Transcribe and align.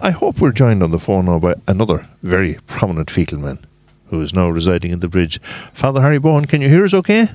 I 0.00 0.10
hope 0.10 0.40
we're 0.40 0.52
joined 0.52 0.82
on 0.82 0.90
the 0.90 0.98
phone 0.98 1.26
now 1.26 1.38
by 1.38 1.54
another 1.68 2.06
very 2.22 2.58
prominent 2.66 3.08
Feakle 3.08 3.38
man 3.40 3.58
who 4.06 4.20
is 4.22 4.32
now 4.34 4.48
residing 4.48 4.90
in 4.92 5.00
the 5.00 5.08
bridge. 5.08 5.40
Father 5.72 6.00
Harry 6.02 6.18
Bohan, 6.18 6.48
can 6.48 6.60
you 6.60 6.68
hear 6.68 6.84
us 6.84 6.94
okay? 6.94 7.28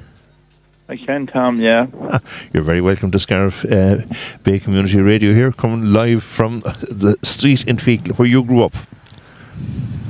I 0.89 0.95
can, 0.95 1.27
Tom, 1.27 1.57
yeah. 1.57 1.87
Ah, 2.01 2.21
you're 2.53 2.63
very 2.63 2.79
welcome 2.81 3.11
to 3.11 3.19
Scariff 3.19 3.65
uh, 3.65 3.97
Bay 4.43 4.59
Community 4.59 4.99
Radio 5.01 5.33
here, 5.33 5.51
coming 5.51 5.91
live 5.91 6.23
from 6.23 6.61
the 6.89 7.17
street 7.23 7.67
in 7.67 7.77
Feakle 7.77 8.17
where 8.17 8.27
you 8.27 8.43
grew 8.43 8.63
up. 8.63 8.73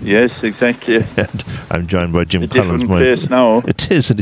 Yes, 0.04 0.32
exactly. 0.44 0.98
And 1.18 1.44
I'm 1.72 1.88
joined 1.88 2.14
by 2.14 2.26
Jim 2.26 2.44
a 2.44 2.48
Collins. 2.48 2.84
different 2.84 2.90
my- 2.90 3.16
place 3.16 3.30
now. 3.30 3.60
It 3.68 3.92
is. 3.92 4.14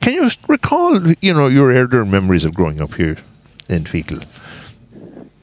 Can 0.00 0.12
you 0.12 0.30
recall, 0.48 1.08
you 1.22 1.32
know, 1.32 1.46
your 1.48 1.72
earlier 1.72 2.04
memories 2.04 2.44
of 2.44 2.54
growing 2.54 2.80
up 2.82 2.94
here 2.94 3.16
in 3.68 3.84
Feakle? 3.84 4.22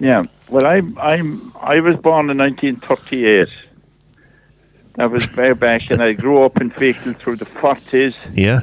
Yeah. 0.02 0.24
Well, 0.50 0.66
I'm 0.66 0.98
I'm 0.98 1.54
I 1.62 1.80
was 1.80 1.96
born 1.98 2.30
in 2.32 2.38
1938. 2.40 3.54
That 4.96 5.12
was 5.12 5.34
way 5.38 5.54
back, 5.54 5.84
and 5.92 6.02
I 6.02 6.14
grew 6.14 6.44
up 6.44 6.60
in 6.60 6.72
Feakle 6.72 7.16
through 7.16 7.36
the 7.38 7.46
40s, 7.46 8.16
Yeah. 8.34 8.62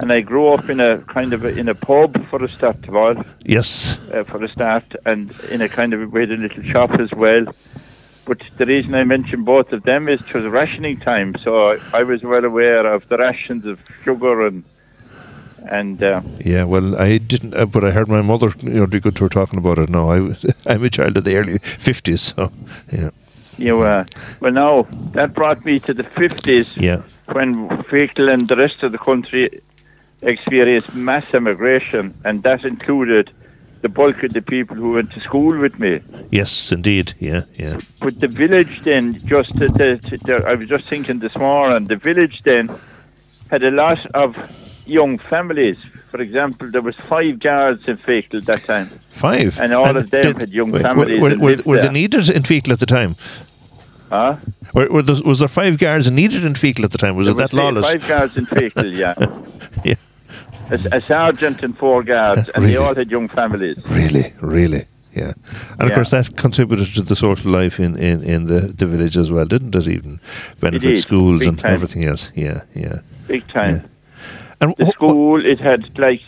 and 0.00 0.10
I 0.10 0.20
grew 0.20 0.48
up 0.48 0.68
in 0.70 0.80
a 0.80 0.98
kind 1.02 1.32
of 1.34 1.44
a, 1.44 1.48
in 1.56 1.68
a 1.68 1.74
pub 1.74 2.26
for 2.30 2.42
a 2.42 2.48
start 2.50 2.88
of 2.88 2.96
all, 2.96 3.14
Yes. 3.44 4.10
uh, 4.12 4.24
for 4.24 4.42
a 4.42 4.48
start, 4.48 4.84
and 5.04 5.30
in 5.50 5.60
a 5.60 5.68
kind 5.68 5.92
of 5.92 6.10
we 6.10 6.20
had 6.22 6.32
a 6.32 6.36
little 6.36 6.62
shop 6.64 6.90
as 6.98 7.12
well. 7.12 7.44
But 8.24 8.38
the 8.56 8.64
reason 8.66 8.94
I 8.96 9.04
mention 9.04 9.44
both 9.44 9.72
of 9.72 9.82
them 9.84 10.08
is 10.08 10.20
it 10.22 10.34
was 10.34 10.46
rationing 10.46 10.98
time, 11.00 11.36
so 11.44 11.68
I, 11.70 11.78
I 11.94 12.02
was 12.02 12.22
well 12.24 12.44
aware 12.44 12.84
of 12.92 13.06
the 13.08 13.18
rations 13.18 13.66
of 13.66 13.78
sugar 14.04 14.46
and 14.46 14.64
and 15.70 16.02
uh, 16.02 16.20
Yeah. 16.44 16.64
Well, 16.64 16.96
I 16.96 17.18
didn't, 17.18 17.54
uh, 17.54 17.66
but 17.66 17.84
I 17.84 17.90
heard 17.90 18.08
my 18.08 18.22
mother, 18.22 18.52
you 18.62 18.70
know, 18.70 18.86
do 18.86 19.00
good 19.00 19.16
to 19.16 19.24
her 19.24 19.28
talking 19.28 19.58
about 19.58 19.78
it. 19.78 19.88
No, 19.90 20.10
I, 20.10 20.20
was- 20.20 20.44
I'm 20.66 20.84
a 20.84 20.90
child 20.90 21.16
of 21.16 21.24
the 21.24 21.36
early 21.36 21.58
fifties, 21.58 22.22
so 22.34 22.50
yeah, 22.92 23.10
you 23.58 23.80
uh, 23.82 24.04
well 24.40 24.52
now 24.52 24.86
that 25.12 25.32
brought 25.34 25.64
me 25.64 25.80
to 25.80 25.94
the 25.94 26.02
50s. 26.04 26.66
yeah, 26.76 27.02
when 27.32 27.68
Feakle 27.88 28.32
and 28.32 28.48
the 28.48 28.56
rest 28.56 28.82
of 28.82 28.92
the 28.92 28.98
country 28.98 29.60
experienced 30.22 30.94
mass 30.94 31.24
immigration, 31.34 32.14
and 32.24 32.42
that 32.42 32.64
included 32.64 33.30
the 33.82 33.88
bulk 33.88 34.22
of 34.22 34.32
the 34.32 34.40
people 34.42 34.74
who 34.76 34.92
went 34.94 35.12
to 35.12 35.20
school 35.20 35.56
with 35.58 35.78
me. 35.78 36.00
yes, 36.30 36.72
indeed, 36.72 37.12
yeah, 37.20 37.42
yeah, 37.58 37.78
But 38.00 38.18
the 38.20 38.26
village 38.28 38.82
then, 38.82 39.12
just 39.26 39.54
the, 39.58 39.68
the, 39.68 40.18
the, 40.24 40.44
I 40.46 40.54
was 40.54 40.68
just 40.68 40.88
thinking 40.88 41.18
this 41.20 41.36
morning, 41.36 41.86
the 41.86 41.96
village 41.96 42.40
then 42.44 42.70
had 43.50 43.62
a 43.62 43.70
lot 43.70 43.98
of 44.14 44.34
young 44.86 45.18
families. 45.18 45.76
For 46.10 46.20
example, 46.20 46.70
there 46.70 46.82
was 46.82 46.94
five 47.08 47.40
guards 47.40 47.82
in 47.86 47.98
Feakle 47.98 48.36
at 48.36 48.44
that 48.46 48.64
time. 48.64 48.86
five, 49.10 49.58
And 49.60 49.72
all 49.72 49.96
of 49.96 50.10
them 50.10 50.36
had 50.36 50.50
young 50.50 50.70
wait, 50.72 50.82
families 50.82 51.20
Were, 51.20 51.30
that 51.30 51.38
were, 51.40 51.56
were 51.76 51.82
they 51.82 51.90
needed 51.90 52.30
in 52.30 52.42
Feakle 52.42 52.72
at 52.72 52.78
the 52.80 52.86
time? 52.86 53.16
Huh? 54.08 54.36
Were, 54.72 54.88
were 54.90 55.02
there, 55.02 55.16
was 55.24 55.40
there 55.40 55.48
five 55.48 55.78
guards 55.78 56.10
needed 56.10 56.44
in 56.44 56.54
Feakle 56.54 56.84
at 56.84 56.92
the 56.92 56.98
time? 56.98 57.16
Was 57.16 57.26
There 57.26 57.34
it 57.34 57.38
that 57.38 57.52
was 57.52 57.58
fi- 57.60 57.64
lawless? 57.64 57.86
Five 57.86 58.08
guards 58.08 58.36
in 58.36 58.46
Feakle, 58.46 58.94
yeah. 58.94 59.14
Yeah. 59.84 59.94
A, 60.70 60.96
a 60.96 61.00
sergeant 61.02 61.62
and 61.62 61.76
four 61.76 62.02
guards, 62.02 62.48
and 62.54 62.64
Really? 62.64 62.72
they 62.72 62.76
all 62.76 62.94
had 62.94 63.10
young 63.10 63.28
families. 63.28 63.76
Really, 63.88 64.32
really, 64.40 64.86
yeah. 65.14 65.32
And 65.78 65.82
of 65.82 65.92
course, 65.92 66.10
that 66.10 66.36
contributed 66.36 66.92
to 66.94 67.02
the 67.02 67.14
social 67.14 67.52
life 67.52 67.78
in, 67.78 67.96
in, 67.96 68.22
in 68.22 68.46
the, 68.46 68.60
the 68.60 68.86
village 68.86 69.16
as 69.16 69.30
well, 69.30 69.44
didn't 69.44 69.74
it? 69.76 69.86
Even 69.86 70.18
benefit 70.60 70.94
did, 70.94 70.98
schools 71.00 71.40
big 71.40 71.48
and 71.48 71.58
time. 71.60 71.72
everything 71.74 72.04
else. 72.06 72.32
Yeah, 72.34 72.62
yeah. 72.74 73.00
Big 73.28 73.46
time. 73.48 73.88
And 74.60 74.74
the 74.76 74.86
school, 74.86 75.44
it 75.44 75.60
had 75.60 75.98
like 75.98 76.22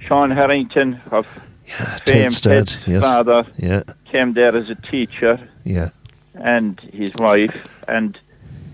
Sean 0.00 0.30
Harrington 0.30 1.00
of 1.10 1.26
yeah, 1.66 1.96
Fame 2.04 2.30
Ted's 2.30 2.78
yes. 2.86 3.02
father 3.02 3.44
Yeah, 3.56 3.82
came 4.04 4.34
there 4.34 4.54
as 4.54 4.70
a 4.70 4.74
teacher 4.74 5.40
yeah, 5.64 5.90
and 6.34 6.78
his 6.92 7.12
wife, 7.14 7.68
and 7.88 8.18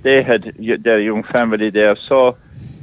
they 0.03 0.23
had 0.23 0.55
their 0.83 1.01
young 1.01 1.23
family 1.23 1.71
there. 1.71 1.97
So, 1.97 2.37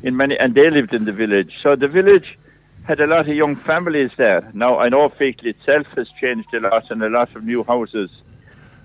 in 0.04 0.16
many, 0.16 0.38
and 0.38 0.56
they 0.56 0.70
lived 0.70 0.94
in 0.94 1.06
the 1.06 1.12
village. 1.12 1.54
So 1.62 1.76
the 1.76 1.88
village 1.88 2.38
had 2.84 3.00
a 3.00 3.08
lot 3.08 3.30
of 3.30 3.36
young 3.36 3.56
families 3.56 4.12
there. 4.18 4.50
Now 4.54 4.80
I 4.80 4.90
know 4.90 5.10
Feakle 5.10 5.46
itself 5.46 5.86
has 5.96 6.08
changed 6.20 6.54
a 6.54 6.60
lot 6.60 6.90
and 6.90 7.04
a 7.04 7.10
lot 7.10 7.36
of 7.36 7.44
new 7.44 7.64
houses, 7.64 8.10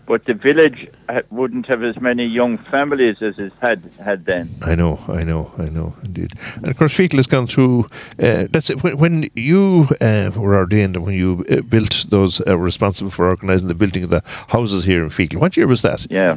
but 0.06 0.24
the 0.26 0.34
village 0.34 0.88
wouldn't 1.30 1.66
have 1.66 1.82
as 1.82 2.00
many 2.00 2.24
young 2.26 2.58
families 2.58 3.22
as 3.22 3.38
it 3.38 3.52
had 3.60 3.82
had 4.04 4.24
then. 4.26 4.48
I 4.62 4.74
know, 4.74 4.98
I 5.08 5.22
know, 5.22 5.50
I 5.58 5.64
know, 5.70 5.94
indeed. 6.04 6.32
And 6.56 6.68
of 6.68 6.76
course, 6.76 6.92
Feakle 6.96 7.16
has 7.16 7.26
gone 7.26 7.46
through. 7.46 7.86
Uh, 8.22 8.46
that's 8.50 8.70
it. 8.70 8.82
When, 8.82 8.98
when 8.98 9.30
you 9.34 9.88
uh, 10.00 10.30
were 10.36 10.56
ordained 10.56 10.96
and 10.96 11.04
when 11.06 11.14
you 11.14 11.44
uh, 11.50 11.62
built 11.62 12.04
those 12.10 12.40
uh, 12.46 12.56
responsible 12.58 13.10
for 13.10 13.28
organising 13.28 13.68
the 13.68 13.74
building 13.74 14.04
of 14.04 14.10
the 14.10 14.22
houses 14.48 14.84
here 14.84 15.02
in 15.02 15.08
Feakle, 15.10 15.36
what 15.40 15.56
year 15.56 15.66
was 15.66 15.82
that? 15.82 16.06
Yeah. 16.10 16.34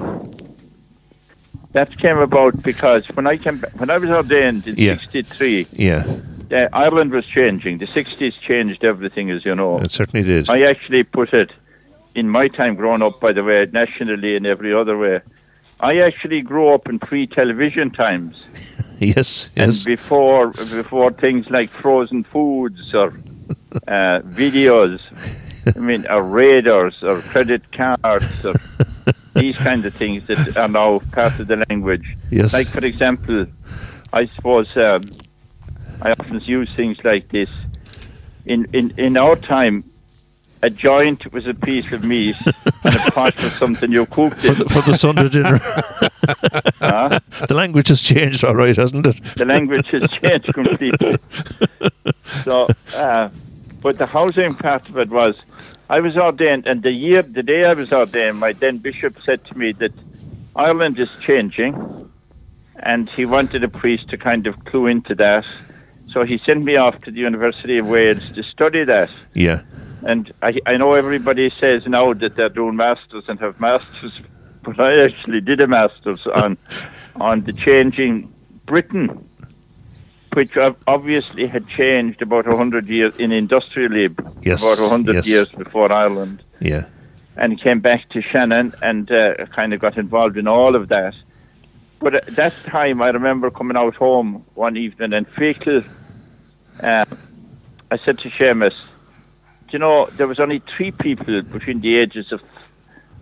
That 1.73 1.97
came 1.99 2.17
about 2.17 2.61
because 2.63 3.05
when 3.13 3.28
I 3.28 3.38
came, 3.38 3.59
when 3.78 3.89
I 3.89 3.97
was 3.97 4.09
ordained 4.09 4.67
in 4.67 4.75
Yeah. 4.78 4.97
'63, 5.11 5.67
Yeah, 5.73 6.05
uh, 6.51 6.67
Ireland 6.73 7.11
was 7.11 7.25
changing. 7.25 7.78
The 7.79 7.85
'60s 7.88 8.39
changed 8.39 8.84
everything, 8.84 9.29
as 9.29 9.45
you 9.45 9.53
know. 9.53 9.79
it 9.79 9.91
certainly 9.91 10.25
did. 10.25 10.49
I 10.49 10.61
actually 10.61 11.03
put 11.03 11.34
it 11.34 11.51
in 12.17 12.28
my 12.28 12.47
time 12.47 12.75
growing 12.75 13.03
up, 13.03 13.19
by 13.19 13.31
the 13.31 13.44
way, 13.44 13.67
nationally 13.72 14.35
and 14.35 14.50
every 14.50 14.73
other 14.73 14.97
way. 14.97 15.22
I 15.79 16.00
actually 16.00 16.41
grew 16.41 16.73
up 16.73 16.89
in 16.89 16.97
pre-television 16.97 17.91
times, 17.91 18.44
yes, 19.00 19.51
and 19.55 19.72
yes. 19.72 19.83
before 19.83 20.50
before 20.51 21.11
things 21.11 21.47
like 21.51 21.69
frozen 21.69 22.23
foods 22.23 22.94
or 22.95 23.09
uh, 23.88 24.22
videos. 24.25 25.00
I 25.75 25.79
mean, 25.79 26.07
or 26.09 26.23
radars 26.23 26.95
or 27.03 27.19
credit 27.22 27.61
cards 27.73 28.45
or 28.45 28.53
these 29.35 29.57
kinds 29.57 29.85
of 29.85 29.94
things 29.94 30.25
that 30.28 30.57
are 30.57 30.69
now 30.69 30.99
part 31.11 31.39
of 31.39 31.47
the 31.47 31.63
language. 31.69 32.17
Yes. 32.31 32.53
Like, 32.53 32.67
for 32.67 32.84
example, 32.85 33.45
I 34.13 34.28
suppose 34.28 34.69
um, 34.78 35.03
I 36.01 36.11
often 36.11 36.39
use 36.39 36.69
things 36.75 36.97
like 37.03 37.29
this. 37.29 37.49
In, 38.45 38.66
in, 38.72 38.94
in 38.97 39.17
our 39.17 39.35
time, 39.35 39.84
a 40.67 40.69
joint 40.69 41.31
was 41.31 41.47
a 41.47 41.53
piece 41.53 41.89
of 41.94 42.03
meat 42.03 42.35
and 42.83 42.95
a 42.95 43.11
pot 43.11 43.33
was 43.41 43.53
something 43.53 43.89
you 43.89 44.05
cooked 44.05 44.38
for, 44.38 44.47
in. 44.47 44.57
the, 44.59 44.66
for 44.66 44.81
the 44.81 44.97
Sunday 44.97 45.29
dinner. 45.29 45.59
Huh? 46.79 47.19
the 47.47 47.53
language 47.53 47.88
has 47.88 48.01
changed, 48.01 48.44
all 48.44 48.55
right, 48.55 48.75
hasn't 48.75 49.07
it? 49.07 49.23
The 49.35 49.45
language 49.45 49.88
has 49.88 50.09
changed 50.22 50.53
completely. 50.53 51.17
So, 52.44 52.67
uh, 52.95 53.29
but 53.81 53.97
the 53.97 54.05
housing 54.05 54.53
part 54.55 54.89
of 54.89 54.97
it 54.97 55.09
was, 55.09 55.35
I 55.89 56.01
was 56.01 56.17
ordained, 56.17 56.67
and 56.67 56.84
the 56.84 56.91
year, 56.91 57.22
the 57.22 57.44
day 57.44 57.63
I 57.63 57.73
was 57.73 57.94
ordained, 57.94 58.39
my 58.39 58.51
then 58.51 58.78
bishop 58.78 59.17
said 59.25 59.45
to 59.45 59.57
me 59.57 59.72
that 59.73 59.94
Ireland 60.55 60.99
is 60.99 61.09
changing, 61.22 62.11
and 62.79 63.09
he 63.09 63.25
wanted 63.25 63.63
a 63.63 63.69
priest 63.69 64.09
to 64.09 64.17
kind 64.17 64.47
of 64.47 64.66
clue 64.66 64.88
into 64.88 65.16
that. 65.16 65.45
So 66.11 66.25
he 66.25 66.39
sent 66.45 66.63
me 66.63 66.75
off 66.75 66.99
to 67.03 67.11
the 67.11 67.19
University 67.19 67.78
of 67.78 67.88
Wales 67.88 68.23
to 68.35 68.44
study 68.44 68.84
that. 68.84 69.09
Yeah, 69.34 69.61
And 70.06 70.31
I, 70.41 70.59
I 70.66 70.78
know 70.78 70.94
everybody 70.94 71.52
says 71.59 71.84
now 71.88 72.13
that 72.13 72.35
they're 72.35 72.50
doing 72.50 72.75
masters 72.75 73.24
and 73.28 73.40
have 73.40 73.59
masters, 73.59 74.13
but 74.63 74.80
I 74.80 75.03
actually 75.03 75.41
did 75.41 75.62
a 75.62 75.68
masters 75.68 76.28
on 76.28 76.58
on 77.16 77.41
the 77.41 77.53
changing 77.53 78.34
Britain, 78.66 79.28
which 80.34 80.56
obviously 80.88 81.47
had 81.47 81.68
changed 81.69 82.22
about 82.22 82.46
hundred 82.46 82.88
years 82.88 83.16
in 83.18 83.31
industrially 83.31 84.09
Yes, 84.44 84.62
about 84.62 84.90
hundred 84.90 85.16
yes. 85.16 85.28
years 85.28 85.50
before 85.50 85.91
Ireland, 85.91 86.44
yeah, 86.59 86.85
and 87.35 87.59
came 87.59 87.79
back 87.79 88.09
to 88.09 88.22
Shannon 88.22 88.75
and 88.81 89.12
uh, 89.12 89.46
kind 89.47 89.74
of 89.74 89.79
got 89.79 89.97
involved 89.97 90.38
in 90.38 90.47
all 90.47 90.75
of 90.75 90.90
that. 90.90 91.16
But 92.00 92.14
at 92.14 92.35
that 92.35 92.53
time, 92.66 93.02
I 93.02 93.09
remember 93.09 93.50
coming 93.50 93.75
out 93.75 93.96
home 93.96 94.46
one 94.53 94.78
evening 94.78 95.14
and 95.14 95.28
Feakle, 95.31 95.84
uh, 96.84 97.06
I 97.90 97.97
said 98.06 98.19
to 98.19 98.29
Seamus, 98.29 98.75
you 99.72 99.79
know, 99.79 100.07
there 100.17 100.28
was 100.28 100.39
only 100.39 100.61
three 100.75 100.91
people 100.91 101.41
between 101.41 101.81
the 101.81 101.97
ages 101.97 102.31
of 102.31 102.41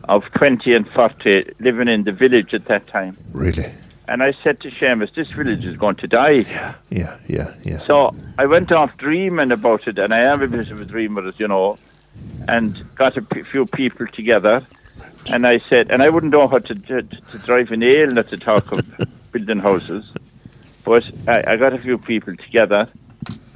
of 0.07 0.23
20 0.35 0.73
and 0.75 0.87
40 0.89 1.55
living 1.59 1.87
in 1.87 2.03
the 2.03 2.11
village 2.11 2.53
at 2.53 2.65
that 2.65 2.87
time. 2.87 3.17
really. 3.31 3.71
And 4.07 4.21
I 4.21 4.33
said 4.43 4.61
to 4.61 4.69
Seamus, 4.69 5.15
this 5.15 5.29
village 5.31 5.65
is 5.65 5.77
going 5.77 5.95
to 5.95 6.07
die. 6.07 6.45
Yeah, 6.47 6.75
yeah, 6.91 7.17
yeah. 7.27 7.53
yeah. 7.63 7.79
So 7.87 8.15
I 8.37 8.45
went 8.45 8.71
off 8.71 8.95
dreaming 8.97 9.51
about 9.51 9.87
it, 9.87 9.97
and 9.97 10.13
I 10.13 10.19
am 10.19 10.43
a 10.43 10.47
bit 10.47 10.69
of 10.69 10.79
a 10.79 10.85
dreamer, 10.85 11.27
as 11.27 11.39
you 11.39 11.47
know, 11.47 11.77
and 12.47 12.85
got 12.93 13.17
a 13.17 13.23
p- 13.23 13.41
few 13.41 13.65
people 13.65 14.05
together. 14.05 14.63
And 15.25 15.47
I 15.47 15.57
said, 15.57 15.89
and 15.89 16.03
I 16.03 16.09
wouldn't 16.09 16.31
know 16.31 16.47
how 16.47 16.59
to, 16.59 16.75
to, 16.75 17.01
to 17.01 17.37
drive 17.39 17.71
an 17.71 17.81
ale, 17.81 18.11
not 18.11 18.27
to 18.27 18.37
talk 18.37 18.71
of 18.71 18.85
building 19.31 19.57
houses. 19.57 20.05
But 20.83 21.03
I, 21.27 21.53
I 21.53 21.55
got 21.57 21.73
a 21.73 21.79
few 21.79 21.97
people 21.97 22.35
together, 22.37 22.87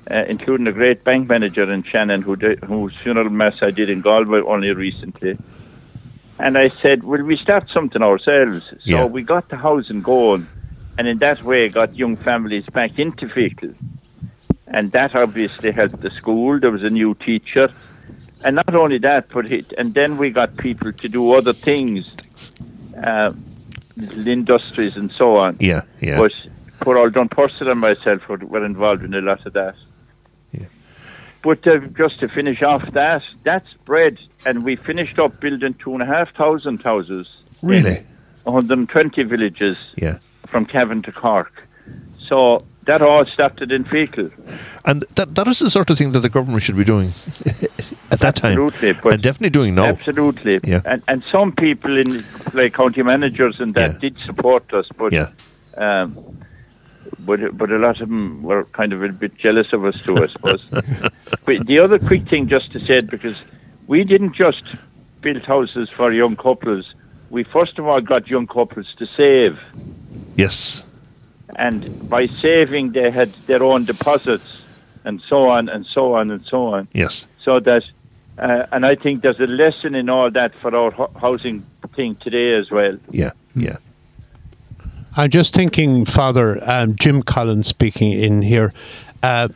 uh, 0.09 0.23
including 0.27 0.67
a 0.67 0.71
great 0.71 1.03
bank 1.03 1.27
manager 1.27 1.71
in 1.71 1.83
Shannon, 1.83 2.21
who 2.21 2.35
did, 2.35 2.63
whose 2.63 2.94
funeral 3.03 3.29
mass 3.29 3.56
I 3.61 3.71
did 3.71 3.89
in 3.89 4.01
Galway 4.01 4.41
only 4.41 4.71
recently. 4.71 5.38
And 6.39 6.57
I 6.57 6.71
said, 6.81 7.03
will 7.03 7.23
we 7.23 7.38
start 7.38 7.69
something 7.73 8.01
ourselves? 8.01 8.65
So 8.69 8.75
Yeah. 8.83 9.06
we 9.06 9.23
got 9.23 9.50
the 9.50 9.57
housing 9.57 10.01
going, 10.01 10.47
and 10.97 11.07
in 11.07 11.19
that 11.19 11.44
way 11.44 11.69
got 11.69 11.95
young 11.95 12.15
families 12.17 12.65
back 12.73 12.97
into 12.97 13.27
Feakle. 13.27 13.75
And 14.67 14.91
that 14.91 15.15
obviously 15.15 15.71
helped 15.71 16.01
the 16.01 16.11
school. 16.11 16.59
There 16.59 16.71
was 16.71 16.83
a 16.83 16.89
new 16.89 17.15
teacher. 17.15 17.69
And 18.44 18.56
not 18.56 18.73
only 18.73 19.00
that, 19.00 19.27
but 19.33 19.51
it, 19.51 19.73
and 19.77 19.94
then 19.94 20.17
we 20.17 20.29
got 20.29 20.56
people 20.57 20.94
to 20.94 21.09
do 21.09 21.33
other 21.33 21.51
things 21.51 22.06
uh, 23.03 23.31
little 23.97 24.27
industries 24.27 24.95
and 24.95 25.11
so 25.17 25.38
on. 25.38 25.57
Yeah, 25.59 25.81
yeah. 26.00 26.17
But 26.17 26.31
poor 26.79 26.97
old 26.97 27.13
Don 27.13 27.29
Purcell 27.29 27.69
and 27.69 27.79
myself 27.79 28.27
were, 28.27 28.38
were 28.38 28.65
involved 28.65 29.03
in 29.03 29.13
a 29.13 29.21
lot 29.21 29.45
of 29.45 29.53
that. 29.53 29.75
But 31.41 31.65
uh, 31.68 31.80
just 31.97 32.19
to 32.19 32.27
finish 32.27 32.62
off 32.62 32.83
that, 32.94 33.21
that 33.44 33.63
spread, 33.74 34.18
and 34.45 34.63
we 34.65 34.75
finished 34.75 35.19
up 35.19 35.39
building 35.39 35.74
two 35.75 35.94
and 35.94 36.01
a 36.01 36.06
half 36.06 36.33
thousand 36.36 36.81
houses. 36.83 37.27
Really? 37.63 38.03
120 38.44 39.24
villages 39.24 39.88
Yeah. 39.95 40.19
from 40.50 40.65
Cavan 40.65 41.01
to 41.03 41.12
Cork. 41.12 41.68
So 42.27 42.65
that 42.86 43.01
all 43.01 43.25
started 43.25 43.71
in 43.71 43.83
Feakle. 43.86 44.31
And 44.86 45.06
that 45.15 45.36
that 45.36 45.47
is 45.47 45.59
the 45.59 45.69
sort 45.69 45.89
of 45.89 45.97
thing 45.97 46.12
that 46.12 46.19
the 46.21 46.30
government 46.30 46.63
should 46.63 46.77
be 46.77 46.83
doing 46.83 47.09
at 48.12 48.19
that 48.19 48.35
time. 48.35 48.51
Absolutely, 48.62 48.94
but- 49.01 49.13
and 49.13 49.21
definitely 49.24 49.50
doing 49.51 49.75
now. 49.75 49.85
Absolutely. 49.85 50.59
Yeah. 50.63 50.81
And 50.85 51.01
and 51.07 51.24
some 51.31 51.51
people 51.53 52.00
in 52.00 52.24
like 52.53 52.74
county 52.74 53.03
managers 53.03 53.59
and 53.59 53.74
that 53.75 53.94
Yeah. 53.94 54.00
did 54.00 54.18
support 54.25 54.74
us, 54.74 54.88
but 54.97 55.12
Yeah. 55.13 55.30
um, 55.77 56.15
but 57.25 57.57
but 57.57 57.71
a 57.71 57.77
lot 57.77 58.01
of 58.01 58.10
them 58.10 58.42
were 58.44 58.63
kind 58.66 58.94
of 58.94 59.04
a 59.04 59.10
bit 59.10 59.38
jealous 59.38 59.74
of 59.74 59.86
us 59.86 60.04
too, 60.04 60.18
I 60.18 60.27
suppose. 60.27 60.63
but 61.45 61.66
the 61.68 61.80
other 61.80 62.00
quick 62.00 62.27
thing 62.30 62.48
just 62.48 62.71
to 62.74 62.80
say, 62.80 63.01
because 63.01 63.38
we 63.88 64.04
didn't 64.04 64.33
just 64.36 64.63
build 65.21 65.44
houses 65.44 65.89
for 65.89 66.12
young 66.12 66.36
couples. 66.36 66.94
We 67.30 67.44
first 67.44 67.77
of 67.77 67.88
all 67.88 68.01
got 68.01 68.27
young 68.30 68.48
couples 68.48 68.88
to 68.98 69.06
save, 69.06 69.60
Yes. 70.36 70.83
and 71.56 72.10
by 72.10 72.27
saving, 72.42 72.94
they 72.94 73.12
had 73.12 73.30
their 73.45 73.62
own 73.63 73.86
deposits, 73.86 74.62
and 75.06 75.21
so 75.21 75.48
on 75.50 75.69
and 75.69 75.86
so 75.86 76.13
on 76.16 76.31
and 76.31 76.44
so 76.45 76.68
on. 76.74 76.88
Yes. 76.94 77.27
So 77.44 77.60
that, 77.60 77.83
uh, 78.38 78.66
and 78.71 78.86
I 78.86 78.95
think 78.95 79.21
there's 79.21 79.39
a 79.39 79.48
lesson 79.48 79.94
in 79.95 80.10
all 80.10 80.31
that 80.31 80.56
for 80.56 80.75
our 80.75 80.92
ho- 80.92 81.12
housing 81.19 81.66
thing 81.95 82.16
today 82.16 82.56
as 82.56 82.71
well. 82.71 82.98
Yeah. 83.12 83.31
Yeah. 83.56 83.77
I'm 85.17 85.29
just 85.29 85.53
thinking, 85.53 86.06
Father, 86.06 86.59
um, 86.69 86.95
Jim 86.95 87.23
Collins 87.23 87.67
speaking 87.67 88.11
in 88.11 88.41
here. 88.41 88.73
Uh, 89.23 89.50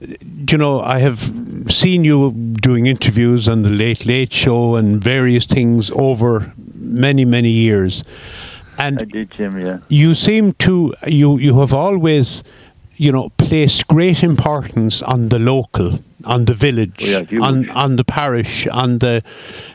you 0.00 0.56
know, 0.56 0.80
I 0.80 0.98
have 0.98 1.20
seen 1.68 2.04
you 2.04 2.32
doing 2.32 2.86
interviews 2.86 3.48
on 3.48 3.62
the 3.62 3.68
Late 3.68 4.06
Late 4.06 4.32
Show 4.32 4.76
and 4.76 5.02
various 5.02 5.44
things 5.44 5.90
over 5.90 6.52
many, 6.74 7.24
many 7.24 7.50
years. 7.50 8.02
And 8.78 8.98
I 9.00 9.04
did, 9.04 9.30
Jim. 9.30 9.60
Yeah. 9.60 9.78
you 9.88 10.14
seem 10.14 10.54
to 10.54 10.94
you 11.06 11.36
you 11.38 11.60
have 11.60 11.74
always 11.74 12.42
you 12.96 13.12
know 13.12 13.28
placed 13.36 13.86
great 13.88 14.22
importance 14.22 15.02
on 15.02 15.28
the 15.28 15.38
local 15.38 15.98
on 16.24 16.44
the 16.44 16.54
village 16.54 17.02
Oh, 17.02 17.26
yeah, 17.30 17.40
on 17.40 17.68
on 17.70 17.96
the 17.96 18.04
parish 18.04 18.66
on 18.68 18.98
the 18.98 19.22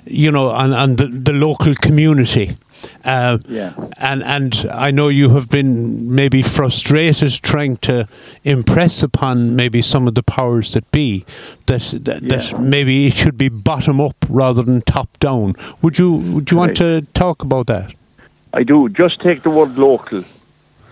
you 0.05 0.31
know 0.31 0.49
on, 0.49 0.73
on 0.73 0.95
the, 0.97 1.07
the 1.07 1.33
local 1.33 1.75
community 1.75 2.57
uh, 3.03 3.37
Yeah. 3.47 3.73
and 3.97 4.23
and 4.23 4.67
I 4.71 4.91
know 4.91 5.07
you 5.07 5.29
have 5.29 5.49
been 5.49 6.13
maybe 6.13 6.41
frustrated 6.43 7.31
trying 7.41 7.77
to 7.77 8.07
impress 8.43 9.01
upon 9.03 9.55
maybe 9.55 9.81
some 9.81 10.07
of 10.07 10.13
the 10.15 10.23
powers 10.23 10.73
that 10.73 10.89
be 10.91 11.25
that 11.65 11.81
that, 12.03 12.21
Yeah. 12.21 12.37
that 12.37 12.59
maybe 12.59 13.07
it 13.07 13.13
should 13.15 13.37
be 13.37 13.49
bottom 13.49 13.99
up 13.99 14.15
rather 14.29 14.61
than 14.63 14.81
top 14.81 15.09
down. 15.19 15.55
Would 15.81 15.97
you 15.97 16.11
would 16.33 16.51
you 16.51 16.57
want 16.57 16.77
to 16.77 17.01
talk 17.13 17.41
about 17.43 17.67
that? 17.67 17.93
I 18.53 18.63
do. 18.63 18.87
Just 18.89 19.19
take 19.21 19.41
the 19.43 19.49
word 19.49 19.77
local. 19.77 20.23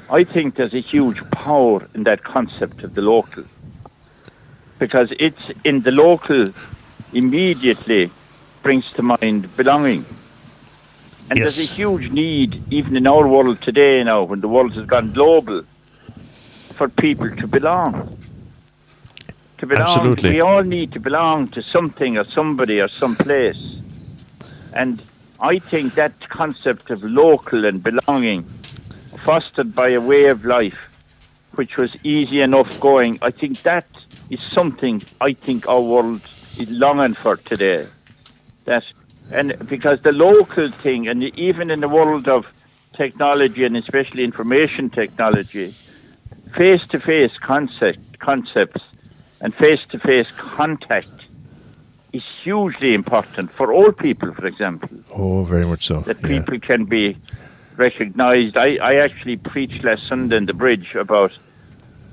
I 0.10 0.24
think 0.26 0.56
there's 0.56 0.74
a 0.74 0.82
huge 0.82 1.20
power 1.32 1.88
in 1.96 2.04
that 2.04 2.24
concept 2.24 2.84
of 2.84 2.94
the 2.96 3.02
local. 3.02 3.44
Because 4.80 5.10
it's 5.20 5.42
in 5.64 5.82
the 5.82 5.92
local 5.92 6.50
immediately 7.14 8.12
brings 8.62 8.86
to 8.94 9.02
mind 9.02 9.56
belonging. 9.56 10.06
And 11.30 11.40
there's 11.40 11.60
a 11.60 11.74
huge 11.74 12.12
need, 12.12 12.62
even 12.72 12.98
in 12.98 13.08
our 13.08 13.28
world 13.28 13.62
today 13.62 14.04
now, 14.04 14.24
when 14.24 14.42
the 14.42 14.48
world 14.48 14.74
has 14.74 14.86
gone 14.86 15.14
global, 15.14 15.64
for 16.74 16.90
people 16.90 17.30
to 17.36 17.48
belong. 17.48 18.18
To 19.60 19.66
belong. 19.66 19.88
Absolutely. 19.88 20.32
We 20.32 20.42
all 20.42 20.64
need 20.64 20.92
to 20.94 21.00
belong 21.00 21.48
to 21.50 21.62
something 21.62 22.18
or 22.18 22.26
somebody 22.26 22.82
or 22.82 22.90
some 22.90 23.16
place. 23.16 23.78
And 24.74 25.02
I 25.40 25.60
think 25.60 25.96
that 25.96 26.30
concept 26.30 26.90
of 26.90 27.04
local 27.04 27.66
and 27.66 27.82
belonging, 27.82 28.44
fostered 29.24 29.74
by 29.74 29.90
a 29.90 30.02
way 30.02 30.26
of 30.26 30.44
life 30.44 30.90
which 31.56 31.78
was 31.78 31.96
easy 32.04 32.42
enough 32.42 32.80
going, 32.80 33.20
I 33.22 33.30
think 33.30 33.62
that 33.62 33.86
is 34.30 34.40
something 34.54 35.02
I 35.22 35.34
think 35.34 35.68
our 35.68 35.82
world 35.82 36.22
is 36.60 36.70
longing 36.70 37.14
for 37.14 37.38
today. 37.38 37.88
That 38.66 38.86
and 39.32 39.56
because 39.68 40.02
the 40.02 40.12
local 40.12 40.70
thing, 40.72 41.08
and 41.08 41.24
even 41.38 41.72
in 41.72 41.80
the 41.80 41.90
world 41.90 42.28
of 42.28 42.46
technology 42.94 43.64
and 43.66 43.76
especially 43.78 44.24
information 44.24 44.90
technology, 44.90 45.74
face-to-face 46.56 47.32
concept 47.42 48.20
concepts 48.20 48.82
and 49.42 49.54
face-to-face 49.56 50.28
contact 50.38 51.08
is 52.14 52.24
hugely 52.44 52.94
important 52.94 53.52
for 53.52 53.74
all 53.74 53.92
people, 53.92 54.34
for 54.34 54.46
example 54.46 54.90
Oh, 55.14 55.44
very 55.44 55.66
much 55.66 55.88
so. 55.88 56.02
that 56.02 56.22
yeah. 56.22 56.28
people 56.28 56.60
can 56.60 56.86
be 56.86 57.18
recognized. 57.76 58.56
I, 58.56 58.76
I 58.76 58.96
actually 58.98 59.38
preached 59.38 59.84
last 59.84 60.08
Sunday 60.08 60.38
in 60.38 60.46
the 60.46 60.54
bridge 60.54 60.94
about 60.96 61.32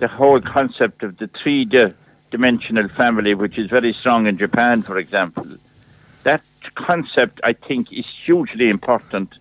the 0.00 0.08
whole 0.08 0.40
concept 0.40 1.02
of 1.02 1.18
the 1.18 1.28
three 1.28 1.64
di- 1.64 1.92
dimensional 2.30 2.88
family, 2.88 3.34
which 3.34 3.58
is 3.58 3.68
very 3.70 3.92
strong 3.92 4.26
in 4.26 4.38
Japan, 4.38 4.82
for 4.82 4.98
example. 4.98 5.46
That 6.24 6.42
concept, 6.74 7.40
I 7.44 7.52
think, 7.52 7.92
is 7.92 8.06
hugely 8.24 8.68
important. 8.68 9.32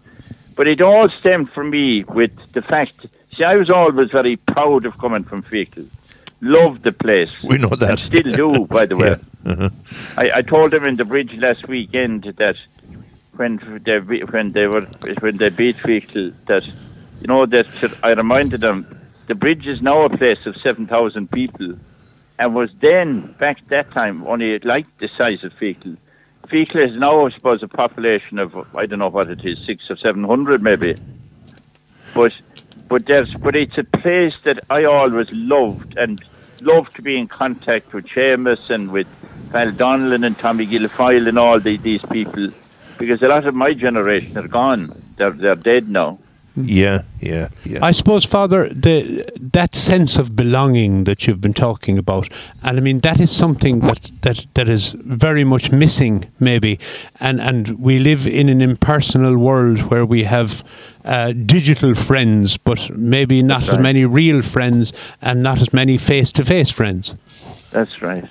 But 0.55 0.67
it 0.67 0.81
all 0.81 1.09
stemmed 1.09 1.51
for 1.51 1.63
me 1.63 2.03
with 2.03 2.31
the 2.53 2.61
fact, 2.61 3.05
see, 3.33 3.43
I 3.43 3.55
was 3.55 3.71
always 3.71 4.11
very 4.11 4.35
proud 4.35 4.85
of 4.85 4.97
coming 4.97 5.23
from 5.23 5.43
Feakle. 5.43 5.87
Loved 6.41 6.83
the 6.83 6.91
place. 6.91 7.31
We 7.43 7.57
know 7.57 7.69
that. 7.69 7.89
And 7.89 7.99
still 7.99 8.31
do, 8.35 8.65
by 8.65 8.85
the 8.85 8.97
way. 9.03 9.15
Yeah. 9.45 9.51
Uh-huh. 9.51 9.69
I, 10.17 10.31
I 10.35 10.41
told 10.41 10.71
them 10.71 10.85
in 10.85 10.95
the 10.95 11.05
bridge 11.05 11.35
last 11.37 11.67
weekend 11.67 12.23
that 12.37 12.57
when 13.35 13.81
they 13.85 13.99
when 13.99 14.51
they 14.51 14.67
were 14.67 14.81
when 15.21 15.37
they 15.37 15.47
beat 15.49 15.77
Feakle 15.77 16.33
that 16.47 16.65
you 16.65 17.27
know 17.27 17.45
that 17.45 17.67
I 18.03 18.09
reminded 18.09 18.59
them 18.59 18.98
the 19.29 19.35
bridge 19.35 19.67
is 19.67 19.79
now 19.79 20.01
a 20.01 20.09
place 20.09 20.43
of 20.47 20.57
seven 20.57 20.87
thousand 20.87 21.29
people, 21.29 21.75
and 22.39 22.55
was 22.55 22.71
then 22.81 23.35
back 23.39 23.65
that 23.67 23.91
time 23.91 24.25
only 24.25 24.57
like 24.59 24.87
the 24.97 25.07
size 25.17 25.43
of 25.43 25.53
Feakle. 25.53 25.97
Feakle 26.47 26.89
is 26.89 26.99
now 26.99 27.27
I 27.27 27.29
suppose 27.29 27.61
a 27.61 27.67
population 27.67 28.39
of 28.39 28.55
I 28.75 28.87
don't 28.87 28.97
know 28.97 29.07
what 29.07 29.29
it 29.29 29.45
is 29.45 29.63
six 29.67 29.83
or 29.87 29.97
seven 29.97 30.23
hundred 30.23 30.63
maybe, 30.63 30.97
but 32.15 32.33
but 32.87 33.05
there's 33.05 33.31
but 33.35 33.55
it's 33.55 33.77
a 33.77 33.83
place 33.83 34.35
that 34.45 34.61
I 34.71 34.85
always 34.85 35.27
loved 35.31 35.95
and 35.95 36.25
loved 36.61 36.95
to 36.95 37.03
be 37.03 37.15
in 37.15 37.27
contact 37.27 37.93
with 37.93 38.07
Seamus 38.07 38.71
and 38.71 38.91
with 38.91 39.07
Val 39.51 39.69
Donlan 39.71 40.25
and 40.25 40.39
Tommy 40.39 40.65
Guilfoyle 40.65 41.27
and 41.27 41.37
all 41.37 41.59
the, 41.59 41.77
these 41.77 42.01
people 42.11 42.49
because 42.97 43.21
a 43.21 43.27
lot 43.27 43.45
of 43.45 43.53
my 43.53 43.73
generation 43.75 44.39
are 44.39 44.47
gone. 44.47 44.91
They're 45.17 45.29
they're 45.29 45.55
dead 45.55 45.87
now. 45.87 46.17
Yeah, 46.65 47.03
yeah, 47.19 47.49
yeah. 47.63 47.79
I 47.81 47.91
suppose, 47.91 48.25
Father, 48.25 48.69
the 48.69 49.25
that 49.39 49.75
sense 49.75 50.17
of 50.17 50.35
belonging 50.35 51.05
that 51.05 51.25
you've 51.25 51.41
been 51.41 51.53
talking 51.53 51.97
about, 51.97 52.29
and 52.63 52.77
I 52.77 52.81
mean 52.81 52.99
that 53.01 53.19
is 53.19 53.31
something 53.31 53.79
that 53.81 54.11
that, 54.21 54.45
that 54.53 54.69
is 54.69 54.95
very 54.99 55.43
much 55.43 55.71
missing, 55.71 56.25
maybe, 56.39 56.79
and 57.19 57.39
and 57.39 57.79
we 57.79 57.99
live 57.99 58.27
in 58.27 58.49
an 58.49 58.61
impersonal 58.61 59.37
world 59.37 59.89
where 59.89 60.05
we 60.05 60.23
have 60.23 60.63
uh, 61.05 61.31
digital 61.31 61.95
friends, 61.95 62.57
but 62.57 62.89
maybe 62.95 63.41
not 63.41 63.63
as 63.63 63.69
right. 63.69 63.81
many 63.81 64.05
real 64.05 64.41
friends 64.41 64.93
and 65.21 65.41
not 65.41 65.61
as 65.61 65.73
many 65.73 65.97
face-to-face 65.97 66.69
friends. 66.69 67.15
That's 67.71 68.01
right. 68.01 68.25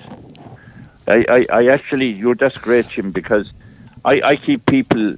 I, 1.07 1.25
I, 1.27 1.45
I 1.51 1.67
actually, 1.67 2.07
you're 2.07 2.35
that's 2.35 2.57
great, 2.57 2.87
Jim, 2.89 3.11
because 3.11 3.51
I, 4.05 4.21
I 4.21 4.35
keep 4.35 4.65
people. 4.67 5.15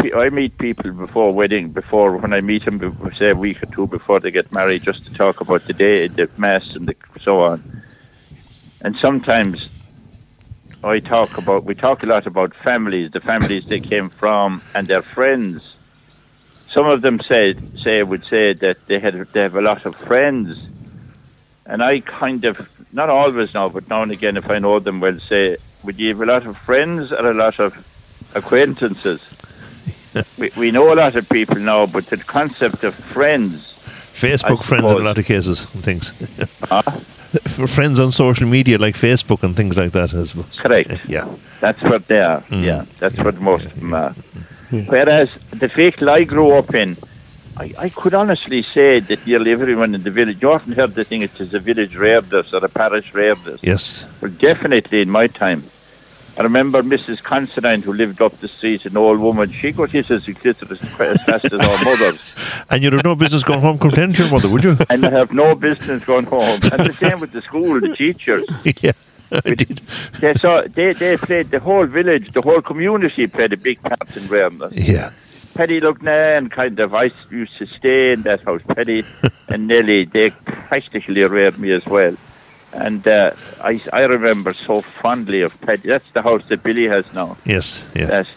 I 0.00 0.28
meet 0.30 0.58
people 0.58 0.92
before 0.92 1.32
wedding, 1.32 1.70
before 1.70 2.16
when 2.16 2.32
I 2.32 2.40
meet 2.40 2.64
them, 2.64 2.78
say 3.18 3.30
a 3.30 3.34
week 3.34 3.62
or 3.62 3.66
two 3.66 3.86
before 3.86 4.20
they 4.20 4.30
get 4.30 4.52
married, 4.52 4.82
just 4.82 5.04
to 5.06 5.14
talk 5.14 5.40
about 5.40 5.64
the 5.64 5.72
day, 5.72 6.06
the 6.08 6.30
mass, 6.36 6.74
and 6.74 6.88
the, 6.88 6.96
so 7.22 7.40
on. 7.40 7.82
And 8.82 8.96
sometimes 9.00 9.68
I 10.84 11.00
talk 11.00 11.38
about, 11.38 11.64
we 11.64 11.74
talk 11.74 12.02
a 12.02 12.06
lot 12.06 12.26
about 12.26 12.54
families, 12.54 13.10
the 13.10 13.20
families 13.20 13.64
they 13.66 13.80
came 13.80 14.10
from, 14.10 14.62
and 14.74 14.86
their 14.86 15.02
friends. 15.02 15.74
Some 16.70 16.86
of 16.86 17.02
them 17.02 17.20
said, 17.26 17.78
say, 17.82 18.02
would 18.02 18.24
say 18.26 18.52
that 18.52 18.76
they 18.86 18.98
had, 18.98 19.14
they 19.32 19.40
have 19.40 19.56
a 19.56 19.62
lot 19.62 19.86
of 19.86 19.96
friends, 19.96 20.58
and 21.64 21.82
I 21.82 22.00
kind 22.00 22.44
of, 22.44 22.68
not 22.92 23.08
always 23.08 23.54
now, 23.54 23.68
but 23.68 23.88
now 23.88 24.02
and 24.02 24.12
again, 24.12 24.36
if 24.36 24.48
I 24.50 24.58
know 24.58 24.78
them 24.78 25.00
well, 25.00 25.18
say, 25.28 25.56
would 25.82 25.98
you 25.98 26.10
have 26.10 26.20
a 26.20 26.26
lot 26.26 26.46
of 26.46 26.56
friends 26.58 27.12
or 27.12 27.30
a 27.30 27.34
lot 27.34 27.58
of 27.58 27.74
acquaintances? 28.34 29.20
we, 30.38 30.50
we 30.56 30.70
know 30.70 30.92
a 30.92 30.96
lot 30.96 31.16
of 31.16 31.28
people 31.28 31.56
now, 31.56 31.86
but 31.86 32.06
the 32.06 32.16
concept 32.18 32.84
of 32.84 32.94
friends, 32.94 33.74
Facebook 34.12 34.60
I 34.60 34.66
friends 34.66 34.90
in 34.90 34.96
a 34.96 35.04
lot 35.04 35.18
of 35.18 35.24
cases 35.26 35.66
and 35.74 35.82
things. 35.84 36.12
uh, 36.70 36.82
For 37.48 37.66
friends 37.66 38.00
on 38.00 38.12
social 38.12 38.46
media 38.48 38.78
like 38.78 38.96
Facebook 38.96 39.42
and 39.42 39.54
things 39.54 39.76
like 39.76 39.92
that, 39.92 40.14
I 40.14 40.24
suppose. 40.24 40.58
correct. 40.60 40.90
Yeah. 41.06 41.26
That's 41.60 41.82
what 41.82 42.06
they 42.06 42.20
are. 42.20 42.40
Mm. 42.42 42.64
Yeah, 42.64 42.84
that's 42.98 43.16
Yeah, 43.16 43.24
what 43.24 43.40
most 43.40 43.64
yeah, 43.64 43.68
of 43.70 43.80
them 43.80 43.94
are. 43.94 44.14
Whereas 44.70 45.28
the 45.50 45.68
Feakle 45.68 46.08
I 46.08 46.24
grew 46.24 46.52
up 46.52 46.74
in, 46.74 46.96
I, 47.56 47.72
I 47.78 47.88
could 47.88 48.14
honestly 48.14 48.62
say 48.62 49.00
that 49.00 49.26
nearly 49.26 49.52
everyone 49.52 49.94
in 49.94 50.02
the 50.02 50.10
village, 50.10 50.42
you 50.42 50.50
often 50.50 50.72
heard 50.72 50.94
the 50.94 51.04
thing, 51.04 51.22
it 51.22 51.38
is 51.40 51.54
a 51.54 51.58
village 51.58 51.94
rarest 51.96 52.52
or 52.52 52.64
a 52.64 52.68
parish 52.68 53.12
rarest. 53.14 53.62
Yes. 53.62 54.04
But 54.20 54.38
definitely 54.38 55.00
in 55.02 55.10
my 55.10 55.26
time. 55.26 55.62
I 56.38 56.42
remember 56.42 56.82
Mrs. 56.82 57.22
Considine, 57.22 57.80
who 57.80 57.94
lived 57.94 58.20
up 58.20 58.38
the 58.40 58.48
street, 58.48 58.84
an 58.84 58.96
old 58.96 59.20
woman, 59.20 59.50
she 59.52 59.72
got 59.72 59.90
kisses 59.90 60.26
and 60.26 60.38
clitoris 60.38 60.82
as 60.82 61.22
fast 61.24 61.46
as 61.46 61.52
our 61.52 61.84
mothers. 61.84 62.20
And 62.70 62.82
you'd 62.82 62.94
have 62.94 63.04
no 63.04 63.14
business 63.14 63.44
going 63.44 63.60
home 63.60 63.78
complaining 63.78 64.14
to 64.16 64.22
your 64.22 64.32
mother, 64.32 64.48
would 64.48 64.64
you? 64.64 64.76
And 64.90 65.06
I 65.06 65.10
have 65.10 65.32
no 65.32 65.54
business 65.54 66.04
going 66.04 66.26
home. 66.26 66.60
And 66.62 66.80
the 66.90 66.92
same 66.98 67.20
with 67.20 67.32
the 67.32 67.40
school, 67.42 67.80
the 67.80 67.94
teachers. 67.94 68.44
yeah. 68.82 68.92
Indeed. 69.44 69.80
They, 70.20 70.34
saw, 70.34 70.62
they, 70.68 70.92
they 70.92 71.16
played, 71.16 71.50
the 71.50 71.60
whole 71.60 71.86
village, 71.86 72.32
the 72.32 72.42
whole 72.42 72.60
community 72.60 73.26
played 73.28 73.52
a 73.52 73.56
big 73.56 73.80
part 73.80 74.16
in 74.16 74.24
Rareness. 74.24 74.72
Yeah. 74.72 75.12
Paddy 75.54 75.80
Loughnane 75.80 76.50
kind 76.50 76.78
of, 76.80 76.94
I 76.94 77.10
used 77.30 77.56
to 77.58 77.66
stay 77.66 78.12
in 78.12 78.22
that 78.22 78.42
house. 78.42 78.60
Paddy 78.62 79.04
and 79.48 79.66
Nellie, 79.66 80.04
they 80.04 80.30
practically 80.30 81.24
reared 81.24 81.58
me 81.58 81.70
as 81.70 81.86
well. 81.86 82.14
And 82.76 83.08
uh, 83.08 83.30
I, 83.62 83.80
I 83.92 84.02
remember 84.02 84.52
so 84.52 84.82
fondly 85.00 85.40
of 85.40 85.58
Paddy. 85.62 85.88
That's 85.88 86.04
the 86.12 86.20
house 86.22 86.42
that 86.50 86.62
Billy 86.62 86.86
has 86.86 87.04
now. 87.14 87.38
Yes. 87.46 87.82
Yeah. 87.94 88.06
That 88.06 88.28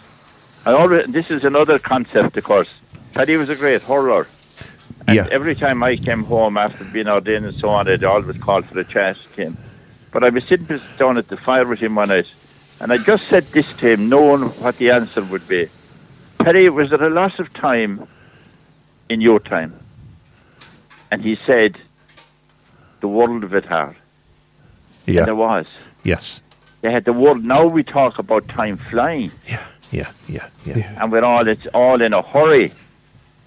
I 0.65 0.71
always, 0.71 1.07
this 1.07 1.29
is 1.29 1.43
another 1.43 1.77
concept, 1.77 2.37
of 2.37 2.43
course. 2.45 2.69
Paddy 3.13 3.35
was 3.35 3.49
a 3.49 3.55
great 3.55 3.81
hurler. 3.81 4.27
And 5.07 5.15
Yeah. 5.17 5.27
every 5.29 5.55
time 5.55 5.83
I 5.83 5.97
came 5.97 6.23
home 6.23 6.57
after 6.57 6.85
being 6.85 7.07
ordained 7.09 7.45
and 7.45 7.55
so 7.55 7.69
on, 7.69 7.89
I'd 7.89 8.03
always 8.03 8.37
call 8.37 8.61
for 8.61 8.79
a 8.79 8.85
chat 8.85 9.17
to 9.35 9.43
him. 9.43 9.57
But 10.11 10.23
I 10.23 10.29
was 10.29 10.43
sitting 10.45 10.79
down 10.97 11.17
at 11.17 11.27
the 11.27 11.37
fire 11.37 11.67
with 11.67 11.79
him 11.79 11.95
one 11.95 12.07
night, 12.09 12.27
and 12.79 12.93
I 12.93 12.97
just 12.97 13.27
said 13.27 13.43
this 13.47 13.67
to 13.77 13.89
him, 13.91 14.07
knowing 14.09 14.43
what 14.61 14.77
the 14.77 14.91
answer 14.91 15.21
would 15.23 15.47
be. 15.47 15.69
Paddy, 16.39 16.69
was 16.69 16.89
there 16.91 17.03
a 17.03 17.09
loss 17.09 17.37
of 17.39 17.51
time 17.53 18.07
in 19.09 19.19
your 19.21 19.39
time? 19.39 19.77
And 21.11 21.21
he 21.21 21.37
said, 21.45 21.77
the 23.01 23.07
world 23.07 23.43
of 23.43 23.53
it 23.53 23.65
hard. 23.65 23.95
And 25.07 25.15
Yeah. 25.15 25.25
there 25.25 25.35
was. 25.35 25.67
Yes. 26.03 26.41
They 26.81 26.91
had 26.91 27.05
the 27.05 27.13
world. 27.13 27.43
Now 27.43 27.65
we 27.65 27.83
talk 27.83 28.19
about 28.19 28.47
time 28.47 28.77
flying, 28.89 29.31
Yeah. 29.47 29.63
Yeah. 29.91 30.07
Yeah. 30.27 30.45
Yeah. 30.65 30.77
Yeah. 30.77 31.01
and 31.01 31.11
we're 31.11 31.25
all 31.25 31.47
it's 31.47 31.65
all 31.73 32.01
in 32.01 32.13
a 32.13 32.21
hurry. 32.21 32.71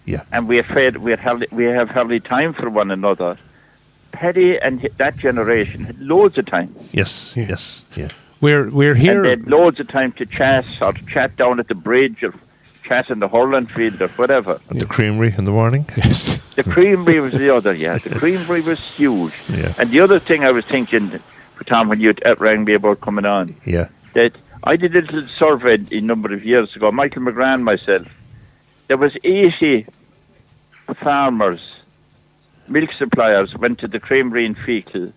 Yeah. 0.05 0.23
and 0.33 0.49
we're 0.49 0.61
afraid 0.61 0.97
we're 0.97 1.17
hardly, 1.17 1.47
we 1.53 1.65
have 1.65 1.89
hardly 1.89 2.19
time 2.21 2.53
for 2.55 2.69
one 2.69 2.91
another. 2.91 3.39
Paddy 4.11 4.59
and 4.61 4.87
that 4.99 5.17
generation 5.17 5.85
had 5.85 5.99
loads 6.01 6.37
of 6.39 6.47
time, 6.47 6.75
Yes. 6.93 7.35
Yeah. 7.37 7.47
Yes. 7.51 7.85
Yeah. 7.97 8.09
We're 8.41 8.69
we're 8.71 8.93
and 8.93 9.01
here. 9.01 9.23
they 9.23 9.31
had 9.31 9.47
loads 9.47 9.79
of 9.81 9.87
time 9.89 10.13
to 10.13 10.27
chat 10.27 10.67
or 10.81 10.93
to 10.93 11.07
chat 11.07 11.37
down 11.37 11.61
at 11.61 11.69
the 11.69 11.77
bridge 11.77 12.23
or 12.25 12.35
chat 12.83 13.09
in 13.09 13.21
the 13.21 13.29
hurling 13.29 13.67
field 13.67 14.03
or 14.03 14.09
whatever. 14.09 14.61
At 14.71 14.79
the 14.81 14.87
creamery 14.87 15.33
in 15.39 15.45
the 15.45 15.53
morning. 15.53 15.87
Yes. 15.97 16.43
The 16.57 16.65
creamery 16.65 17.21
was 17.21 17.33
the 17.35 17.49
other, 17.55 17.73
yeah. 17.73 17.97
The 17.99 18.11
creamery 18.19 18.61
was 18.61 18.81
huge. 18.81 19.33
Yeah. 19.49 19.73
And 19.79 19.89
the 19.91 20.01
other 20.01 20.19
thing 20.19 20.45
I 20.45 20.51
was 20.51 20.65
thinking, 20.67 21.21
Tom, 21.63 21.89
when 21.89 22.01
you 22.01 22.15
rang 22.39 22.65
me 22.65 22.75
about 22.75 23.01
coming 23.01 23.25
on, 23.27 23.55
Yeah. 23.67 23.89
that 24.15 24.33
I 24.65 24.77
did 24.77 24.95
a 24.95 25.01
little 25.01 25.23
survey 25.39 25.79
a 25.91 26.01
number 26.01 26.33
of 26.33 26.45
years 26.45 26.75
ago. 26.77 26.93
Michael 26.93 27.23
McGran, 27.23 27.63
myself. 27.63 28.15
There 28.89 28.97
was 28.97 29.13
80 29.25 29.87
farmers, 31.03 31.61
milk 32.69 32.91
suppliers, 32.99 33.55
went 33.57 33.79
to 33.81 33.89
the 33.89 33.99
creamery 34.01 34.45
in 34.47 34.55
Feakle. 34.55 35.13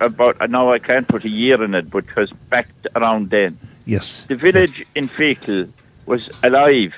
About 0.00 0.50
now, 0.50 0.72
I 0.72 0.78
can't 0.78 1.08
put 1.08 1.24
a 1.24 1.28
year 1.28 1.62
in 1.62 1.74
it, 1.74 1.90
but 1.90 2.04
it 2.04 2.16
was 2.16 2.30
back 2.50 2.68
around 2.96 3.30
then. 3.30 3.58
Yes. 3.86 4.24
The 4.28 4.34
village 4.34 4.84
in 4.94 5.08
Feakle 5.08 5.68
was 6.06 6.30
alive 6.42 6.92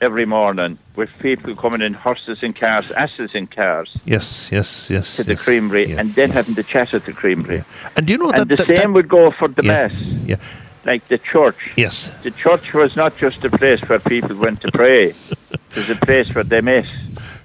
every 0.00 0.26
morning 0.26 0.78
with 0.96 1.10
people 1.20 1.54
coming 1.56 1.80
in 1.82 1.94
horses 1.94 2.38
and 2.42 2.54
cars, 2.54 2.90
asses 2.92 3.34
and 3.34 3.50
cars 3.50 3.96
Yes. 4.04 4.50
Yes. 4.52 4.90
Yes. 4.90 5.16
to 5.16 5.24
the 5.24 5.32
yes. 5.32 5.42
creamery, 5.42 5.90
Yeah. 5.90 6.00
and 6.00 6.14
then 6.14 6.30
having 6.30 6.54
to 6.54 6.62
chat 6.62 6.94
at 6.94 7.04
the 7.04 7.12
creamery. 7.12 7.56
Yeah. 7.56 7.88
And 7.96 8.06
do 8.06 8.12
you 8.12 8.18
know 8.18 8.30
And 8.30 8.38
that 8.38 8.48
the 8.48 8.56
that- 8.56 8.66
same 8.66 8.76
that- 8.76 8.92
would 8.92 9.08
go 9.08 9.30
for 9.30 9.48
the 9.48 9.62
yeah. 9.62 9.72
mass, 9.72 9.92
Yeah. 10.26 10.36
like 10.84 11.06
the 11.08 11.18
church. 11.18 11.72
Yes. 11.76 12.10
The 12.22 12.30
church 12.30 12.72
was 12.74 12.96
not 12.96 13.16
just 13.16 13.44
a 13.44 13.50
place 13.50 13.80
where 13.88 13.98
people 13.98 14.36
went 14.36 14.60
to 14.62 14.70
pray. 14.72 15.14
It 15.70 15.76
was 15.76 15.90
a 15.90 16.06
place 16.06 16.34
where 16.34 16.44
they 16.44 16.60
met. 16.62 16.86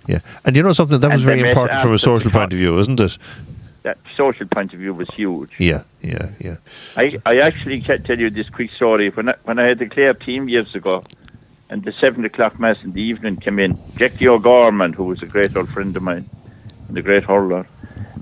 Yeah. 0.07 0.19
And 0.45 0.55
you 0.55 0.63
know 0.63 0.73
something 0.73 0.99
that 1.01 1.11
was 1.11 1.21
And 1.21 1.29
they 1.29 1.35
very 1.37 1.49
important 1.49 1.81
from 1.81 1.93
a 1.93 1.99
social 1.99 2.31
point 2.31 2.53
of 2.53 2.59
view, 2.59 2.79
isn't 2.79 2.99
it? 2.99 3.17
That 3.83 3.97
social 4.15 4.45
point 4.47 4.73
of 4.73 4.79
view 4.79 4.93
was 4.93 5.09
huge. 5.15 5.49
Yeah. 5.57 5.81
Yeah. 6.01 6.29
Yeah. 6.39 6.57
I, 6.95 7.17
I 7.25 7.39
actually 7.39 7.81
can 7.81 8.03
tell 8.03 8.17
you 8.19 8.29
this 8.29 8.47
quick 8.49 8.71
story. 8.71 9.09
When 9.09 9.29
I, 9.29 9.33
when 9.43 9.59
I 9.59 9.63
had 9.67 9.79
the 9.79 9.87
Clare 9.87 10.13
team 10.13 10.47
years 10.47 10.73
ago, 10.75 11.03
and 11.71 11.83
the 11.85 11.93
seven 11.93 12.25
o'clock 12.25 12.59
mass 12.59 12.75
in 12.83 12.91
the 12.91 13.01
evening 13.01 13.37
came 13.37 13.57
in, 13.57 13.79
Jackie 13.95 14.27
O'Gorman, 14.27 14.91
who 14.93 15.05
was 15.05 15.21
a 15.21 15.25
great 15.25 15.55
old 15.55 15.69
friend 15.69 15.95
of 15.95 16.03
mine, 16.03 16.29
and 16.89 16.97
a 16.97 17.01
great 17.01 17.23
hurler. 17.23 17.65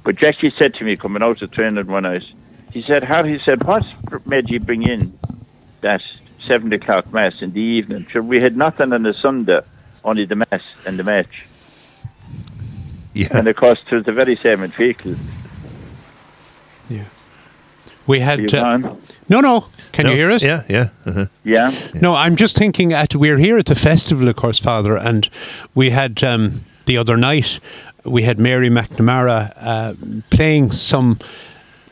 But 0.04 0.18
Jackie 0.18 0.54
said 0.58 0.76
to 0.76 0.86
me, 0.86 0.96
coming 0.96 1.24
out 1.24 1.42
of 1.42 1.52
training 1.52 1.88
one 1.88 2.04
night, 2.04 2.24
he 2.72 2.84
said, 2.84 3.04
"How?" 3.04 3.24
he 3.24 3.40
said, 3.44 3.66
what 3.66 3.86
made 4.28 4.50
you 4.50 4.60
bring 4.60 4.84
in 4.84 5.18
that 5.82 6.04
seven 6.48 6.72
o'clock 6.72 7.12
mass 7.12 7.42
in 7.42 7.52
the 7.52 7.60
evening? 7.60 8.06
Sure, 8.06 8.22
we 8.22 8.40
had 8.40 8.56
nothing 8.56 8.94
on 8.94 9.02
the 9.02 9.16
Sunday, 9.16 9.62
only 10.04 10.26
the 10.26 10.36
mass 10.36 10.62
and 10.86 11.00
the 11.00 11.04
match. 11.04 11.48
Yeah. 13.16 13.30
And 13.32 13.48
of 13.48 13.56
course, 13.56 13.80
it 13.90 13.96
was 13.96 14.06
the 14.06 14.12
very 14.12 14.36
same 14.36 14.62
in 14.62 14.72
Feakle. 14.72 15.18
Yeah. 16.88 17.06
We 18.10 18.18
You 18.18 18.24
had. 18.24 18.54
Uh, 18.56 18.96
no, 19.30 19.40
no. 19.40 19.66
Can 19.92 20.06
No, 20.06 20.12
you 20.12 20.18
hear 20.18 20.32
us? 20.32 20.42
Yeah. 20.42 20.64
Yeah. 20.68 20.90
Uh-huh. 21.06 21.26
Yeah. 21.44 21.72
No, 21.94 22.16
I'm 22.16 22.36
just 22.36 22.58
thinking 22.58 22.92
at 22.92 23.14
we're 23.14 23.38
here 23.38 23.60
at 23.60 23.68
the 23.68 23.76
festival, 23.76 24.28
of 24.28 24.36
course, 24.36 24.58
Father, 24.58 24.98
and 24.98 25.30
we 25.76 25.92
had 25.92 26.24
um, 26.24 26.66
the 26.86 26.98
other 26.98 27.16
night 27.18 27.60
we 28.06 28.24
had 28.24 28.40
Mary 28.40 28.70
McNamara 28.70 29.54
uh, 29.58 29.94
playing 30.32 30.72
some 30.72 31.20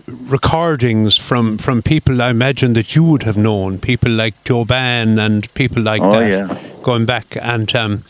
recordings 0.08 1.18
from 1.18 1.58
from 1.58 1.82
people 1.82 2.22
I 2.22 2.30
imagine 2.30 2.74
that 2.74 2.96
you 2.96 3.04
would 3.04 3.24
have 3.24 3.38
known, 3.38 3.80
people 3.80 4.12
like 4.12 4.42
Joe 4.44 4.66
Bane 4.66 5.20
and 5.20 5.52
people 5.54 5.82
like 5.84 6.02
Oh, 6.02 6.12
that, 6.12 6.30
yeah. 6.30 6.60
going 6.84 7.06
back 7.06 7.38
and. 7.42 7.74
Um, 7.76 8.04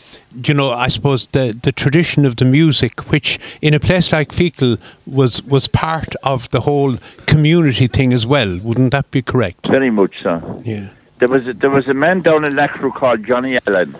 you 0.44 0.52
know, 0.54 0.70
I 0.70 0.88
suppose 0.88 1.26
the, 1.32 1.58
the 1.62 1.72
tradition 1.72 2.24
of 2.26 2.36
the 2.36 2.44
music, 2.44 3.10
which 3.10 3.40
in 3.62 3.72
a 3.74 3.80
place 3.80 4.12
like 4.12 4.28
Feakle 4.30 4.78
was 5.06 5.42
was 5.42 5.66
part 5.66 6.14
of 6.22 6.48
the 6.50 6.60
whole 6.60 6.96
community 7.26 7.88
thing 7.88 8.12
as 8.12 8.26
well. 8.26 8.58
Wouldn't 8.58 8.92
that 8.92 9.10
be 9.10 9.22
correct? 9.22 9.66
Very 9.66 9.90
much 9.90 10.22
so. 10.22 10.60
Yeah. 10.64 10.90
There 11.18 11.28
was 11.28 11.48
a, 11.48 11.54
there 11.54 11.70
was 11.70 11.88
a 11.88 11.94
man 11.94 12.20
down 12.20 12.44
in 12.44 12.54
Lacroix 12.54 12.90
called 12.90 13.26
Johnny 13.26 13.58
Allen. 13.66 13.96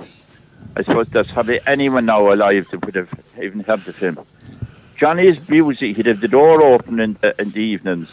I 0.77 0.85
suppose 0.85 1.09
there's 1.09 1.31
hardly 1.31 1.59
anyone 1.67 2.05
now 2.07 2.33
alive 2.33 2.69
that 2.71 2.85
would 2.85 2.95
have 2.95 3.09
even 3.43 3.61
heard 3.61 3.89
of 3.89 3.97
him. 3.97 4.19
Johnny's 4.99 5.49
music, 5.49 5.97
he'd 5.97 6.07
have 6.07 6.21
the 6.21 6.29
door 6.29 6.61
open 6.63 6.99
in 7.01 7.17
the, 7.21 7.35
in 7.41 7.51
the 7.51 7.61
evenings. 7.63 8.09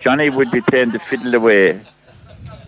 Johnny 0.00 0.30
would 0.30 0.50
be 0.50 0.60
playing 0.60 0.90
the 0.90 0.98
fiddle 0.98 1.34
away 1.34 1.80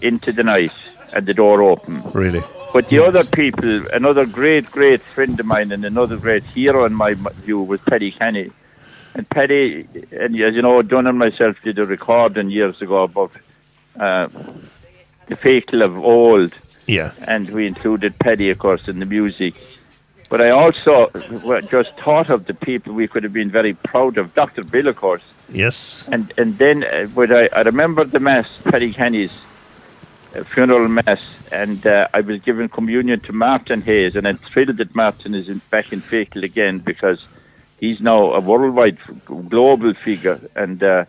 into 0.01 0.33
the 0.33 0.43
night 0.43 0.73
and 1.13 1.27
the 1.27 1.35
door 1.35 1.63
open. 1.63 2.03
Really. 2.13 2.43
But 2.73 2.89
the 2.89 3.05
other 3.05 3.25
people, 3.25 3.87
another 3.93 4.25
great, 4.25 4.71
great 4.71 5.03
friend 5.03 5.39
of 5.39 5.45
mine 5.45 5.73
and 5.73 5.85
another 5.85 6.17
great 6.17 6.43
hero 6.45 6.85
in 6.87 6.95
my 6.95 7.15
view 7.15 7.63
was 7.63 7.81
Paddy 7.83 8.13
Canny. 8.13 8.51
And 9.15 9.29
Paddy, 9.29 9.87
and 10.11 10.35
as 10.41 10.55
you 10.55 10.63
know, 10.63 10.81
Dunn 10.81 11.07
and 11.07 11.19
myself 11.19 11.57
did 11.63 11.79
a 11.79 11.85
recording 11.85 12.49
years 12.51 12.81
ago 12.81 13.03
about 13.03 13.33
uh, 14.01 14.29
the 15.27 15.37
Feakle 15.37 15.85
of 15.85 15.99
old, 15.99 16.55
Yeah. 16.87 17.13
and 17.27 17.51
we 17.51 17.67
included 17.67 18.19
Paddy, 18.19 18.49
of 18.49 18.59
course, 18.59 18.89
in 18.89 19.01
the 19.01 19.05
music. 19.07 19.55
But 20.33 20.41
I 20.41 20.49
also 20.49 21.11
just 21.71 21.95
thought 21.99 22.31
of 22.31 22.47
the 22.47 22.55
people 22.55 22.95
we 22.95 23.07
could 23.07 23.23
have 23.23 23.35
been 23.35 23.51
very 23.51 23.75
proud 23.75 24.17
of. 24.17 24.33
Dr. 24.33 24.65
Bill, 24.65 24.89
of 24.89 24.97
course. 24.97 25.23
Yes. 25.51 26.09
And 26.11 26.33
and 26.39 26.57
then 26.57 26.85
uh, 26.85 27.07
but 27.15 27.31
I, 27.31 27.51
I 27.55 27.61
remember 27.61 28.03
the 28.05 28.19
mass, 28.19 28.49
Paddy 28.65 28.95
Canny's 28.95 29.31
uh, 30.35 30.43
funeral 30.45 30.89
mass, 30.89 31.23
and 31.53 31.87
uh, 31.87 32.09
I 32.15 32.23
was 32.23 32.41
given 32.41 32.71
communion 32.71 33.21
to 33.21 33.35
Martin 33.35 33.83
Hayes, 33.83 34.17
and 34.17 34.27
I'm 34.27 34.39
thrilled 34.39 34.79
that 34.79 34.97
Martin 34.97 35.35
is 35.35 35.51
in, 35.51 35.61
back 35.69 35.93
in 35.93 36.01
Feakle 36.01 36.45
again 36.45 36.79
because 36.79 37.27
he's 37.79 38.01
now 38.01 38.33
a 38.33 38.41
worldwide, 38.41 38.97
global 39.27 39.93
figure, 39.93 40.41
and 40.57 40.83
uh, 40.83 41.05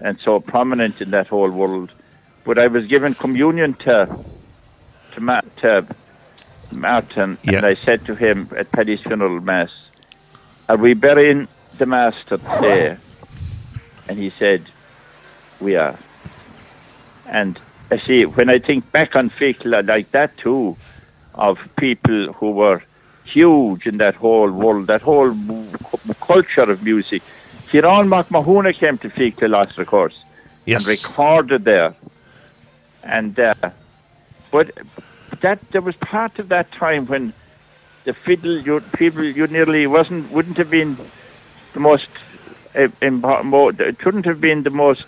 and 0.00 0.18
so 0.18 0.40
prominent 0.40 1.00
in 1.00 1.12
that 1.12 1.28
whole 1.28 1.52
world. 1.52 1.92
But 2.42 2.58
I 2.58 2.66
was 2.66 2.88
given 2.88 3.14
communion 3.14 3.74
to 3.86 4.08
to, 5.12 5.20
Ma- 5.20 5.42
to 5.58 5.86
Martin, 6.72 7.38
Yeah. 7.42 7.56
and 7.58 7.66
I 7.66 7.74
said 7.74 8.04
to 8.06 8.14
him 8.14 8.48
at 8.56 8.70
Paddy's 8.72 9.00
funeral 9.00 9.40
mass, 9.40 9.70
"Are 10.68 10.76
we 10.76 10.94
burying 10.94 11.48
the 11.78 11.86
master 11.86 12.36
there?" 12.60 12.98
And 14.08 14.18
he 14.18 14.32
said, 14.38 14.62
We 15.60 15.76
are. 15.76 15.96
And 17.26 17.58
I 17.90 17.98
see, 17.98 18.26
when 18.26 18.50
I 18.50 18.58
think 18.58 18.90
back 18.92 19.16
on 19.16 19.30
Feakle 19.30 19.86
like 19.86 20.10
that 20.10 20.36
too, 20.36 20.76
of 21.34 21.58
people 21.76 22.32
who 22.34 22.50
were 22.50 22.82
huge 23.24 23.86
in 23.86 23.98
that 23.98 24.14
whole 24.14 24.50
world, 24.50 24.88
that 24.88 25.00
whole 25.02 25.34
culture 26.20 26.62
of 26.70 26.82
music. 26.82 27.22
Kieran 27.70 28.08
McMahona 28.08 28.74
came 28.74 28.98
to 28.98 29.08
Feakle 29.08 29.48
last, 29.48 29.78
of 29.78 29.86
course, 29.86 30.16
Yes. 30.66 30.86
and 30.86 30.88
recorded 30.88 31.64
there. 31.64 31.94
And, 33.02 33.38
uh, 33.38 33.54
but 34.50 34.70
that 35.44 35.60
there 35.72 35.82
was 35.82 35.94
part 35.96 36.38
of 36.38 36.48
that 36.48 36.72
time 36.72 37.04
when 37.04 37.30
the 38.04 38.14
fiddle 38.14 38.58
you, 38.58 38.80
people 38.96 39.22
you 39.22 39.46
nearly 39.46 39.86
wasn't 39.86 40.30
wouldn't 40.32 40.56
have 40.56 40.70
been 40.70 40.96
the 41.74 41.80
most 41.80 42.08
uh, 42.74 42.88
important. 43.02 43.82
It 43.82 43.98
couldn't 43.98 44.24
have 44.24 44.40
been 44.40 44.62
the 44.62 44.70
most 44.70 45.04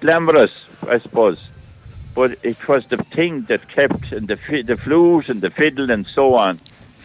glamorous, 0.00 0.54
I 0.88 0.98
suppose. 0.98 1.38
But 2.14 2.38
it 2.42 2.66
was 2.66 2.86
the 2.86 2.96
thing 2.96 3.42
that 3.50 3.68
kept 3.68 4.10
and 4.10 4.26
the 4.26 4.38
the 4.62 4.78
flute 4.78 5.28
and 5.28 5.42
the 5.42 5.50
fiddle 5.50 5.90
and 5.90 6.06
so 6.06 6.34
on 6.34 6.60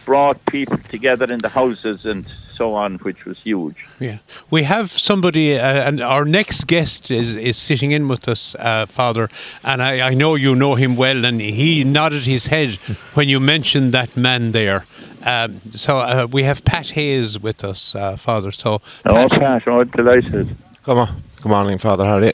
brought 0.06 0.38
people 0.46 0.78
together 0.88 1.26
in 1.30 1.40
the 1.40 1.50
houses 1.50 2.06
and 2.06 2.24
so 2.56 2.74
on, 2.74 2.96
which 2.98 3.24
was 3.24 3.38
huge. 3.38 3.76
Yeah, 3.98 4.18
we 4.50 4.64
have 4.64 4.90
somebody, 4.90 5.58
uh, 5.58 5.88
and 5.88 6.00
our 6.00 6.24
next 6.24 6.66
guest 6.66 7.10
is, 7.10 7.36
is 7.36 7.56
sitting 7.56 7.92
in 7.92 8.08
with 8.08 8.28
us, 8.28 8.54
uh, 8.58 8.86
Father, 8.86 9.28
and 9.64 9.82
I, 9.82 10.08
I 10.08 10.14
know 10.14 10.34
you 10.34 10.54
know 10.54 10.74
him 10.74 10.96
well, 10.96 11.24
and 11.24 11.40
he 11.40 11.84
nodded 11.84 12.24
his 12.24 12.46
head 12.46 12.74
when 13.14 13.28
you 13.28 13.40
mentioned 13.40 13.92
that 13.94 14.16
man 14.16 14.52
there. 14.52 14.86
Um, 15.24 15.60
so 15.70 15.98
uh, 15.98 16.26
we 16.30 16.44
have 16.44 16.64
Pat 16.64 16.90
Hayes 16.90 17.38
with 17.38 17.62
us, 17.64 17.94
uh, 17.94 18.16
Father. 18.16 18.52
So 18.52 18.80
Oh, 19.06 19.28
Pat, 19.28 19.66
oh, 19.66 19.84
delighted. 19.84 20.56
Come 20.82 20.98
on. 20.98 21.22
Good 21.42 21.48
morning, 21.48 21.78
Father 21.78 22.04
Harry. 22.04 22.32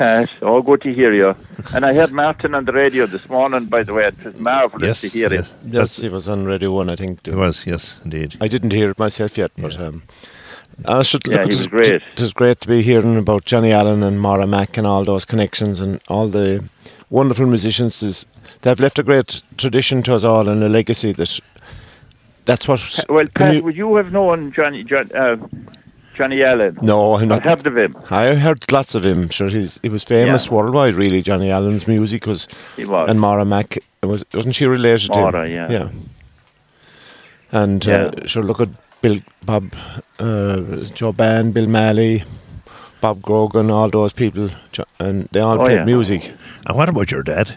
Pat, 0.00 0.30
oh, 0.40 0.62
good 0.62 0.80
to 0.80 0.94
hear 0.94 1.12
you. 1.12 1.34
And 1.74 1.84
I 1.84 1.92
heard 1.92 2.10
Martin 2.10 2.54
on 2.54 2.64
the 2.64 2.72
radio 2.72 3.04
this 3.04 3.28
morning, 3.28 3.66
by 3.66 3.82
the 3.82 3.92
way. 3.92 4.06
It 4.06 4.24
was 4.24 4.34
marvellous 4.36 4.82
Yes, 4.82 5.00
to 5.02 5.08
hear 5.18 5.30
yes. 5.30 5.46
him. 5.50 5.56
Yes, 5.66 5.96
he 5.98 6.08
was 6.08 6.26
on 6.26 6.46
Radio 6.46 6.72
1, 6.72 6.88
I 6.88 6.96
think. 6.96 7.28
It 7.28 7.34
was, 7.34 7.66
yes, 7.66 8.00
indeed. 8.02 8.34
I 8.40 8.48
didn't 8.48 8.72
hear 8.72 8.88
it 8.88 8.98
myself 8.98 9.36
yet, 9.36 9.50
but 9.58 9.78
um, 9.78 10.04
I 10.86 11.02
should 11.02 11.20
Yeah, 11.26 11.42
look, 11.42 11.48
he 11.48 11.52
it 11.52 11.58
was 11.58 11.66
great. 11.66 12.02
It 12.16 12.18
was 12.20 12.32
great 12.32 12.62
to 12.62 12.68
be 12.68 12.80
hearing 12.80 13.18
about 13.18 13.44
Johnny 13.44 13.72
Allen 13.72 14.02
and 14.02 14.18
Mara 14.22 14.46
Mack 14.46 14.78
and 14.78 14.86
all 14.86 15.04
those 15.04 15.26
connections 15.26 15.82
and 15.82 16.00
all 16.08 16.28
the 16.28 16.64
wonderful 17.10 17.44
musicians. 17.44 18.02
Is, 18.02 18.24
they've 18.62 18.80
left 18.80 18.98
a 18.98 19.02
great 19.02 19.42
tradition 19.58 20.02
to 20.04 20.14
us 20.14 20.24
all 20.24 20.48
and 20.48 20.64
a 20.64 20.68
legacy 20.70 21.12
that 21.12 21.38
that's 22.46 22.66
what. 22.66 23.04
Well, 23.10 23.26
Pat, 23.34 23.56
mu- 23.56 23.62
would 23.64 23.76
you 23.76 23.96
have 23.96 24.12
known 24.12 24.50
Johnny, 24.52 24.82
John, 24.82 25.10
uh, 25.14 25.36
Johnny 26.14 26.42
Allen? 26.42 26.76
no, 26.82 27.14
I'm 27.16 27.22
I 27.32 27.36
not. 27.36 27.44
heard 27.44 27.66
of 27.66 27.76
him. 27.76 27.96
I 28.10 28.34
heard 28.34 28.70
lots 28.72 28.94
of 28.94 29.04
him. 29.04 29.28
Sure, 29.30 29.48
he's 29.48 29.78
he 29.82 29.88
was 29.88 30.04
famous 30.04 30.46
Yeah. 30.46 30.52
worldwide. 30.54 30.94
Really, 30.94 31.22
Johnny 31.22 31.50
Allen's 31.50 31.86
music 31.88 32.26
was, 32.26 32.46
He 32.76 32.84
was. 32.84 33.08
and 33.08 33.20
Mara 33.20 33.44
Mack 33.44 33.78
was 34.02 34.24
wasn't 34.34 34.54
she 34.54 34.66
related 34.66 35.10
Mara, 35.14 35.32
to 35.32 35.46
him? 35.46 35.52
yeah. 35.54 35.70
yeah. 35.70 35.88
And 37.52 37.84
Yeah. 37.84 38.10
Uh, 38.22 38.26
sure, 38.26 38.42
look 38.42 38.60
at 38.60 38.68
Bill, 39.02 39.20
Bob, 39.44 39.72
uh, 40.18 40.60
Joe 40.94 41.12
Bane, 41.12 41.52
Bill 41.52 41.66
Malley, 41.66 42.24
Bob 43.00 43.22
Grogan, 43.22 43.70
all 43.70 43.88
those 43.88 44.12
people, 44.12 44.50
and 44.98 45.28
they 45.32 45.40
all 45.40 45.60
Oh, 45.60 45.64
played 45.64 45.78
yeah. 45.78 45.84
music. 45.84 46.32
And 46.66 46.76
what 46.76 46.88
about 46.88 47.10
your 47.10 47.22
dad? 47.22 47.54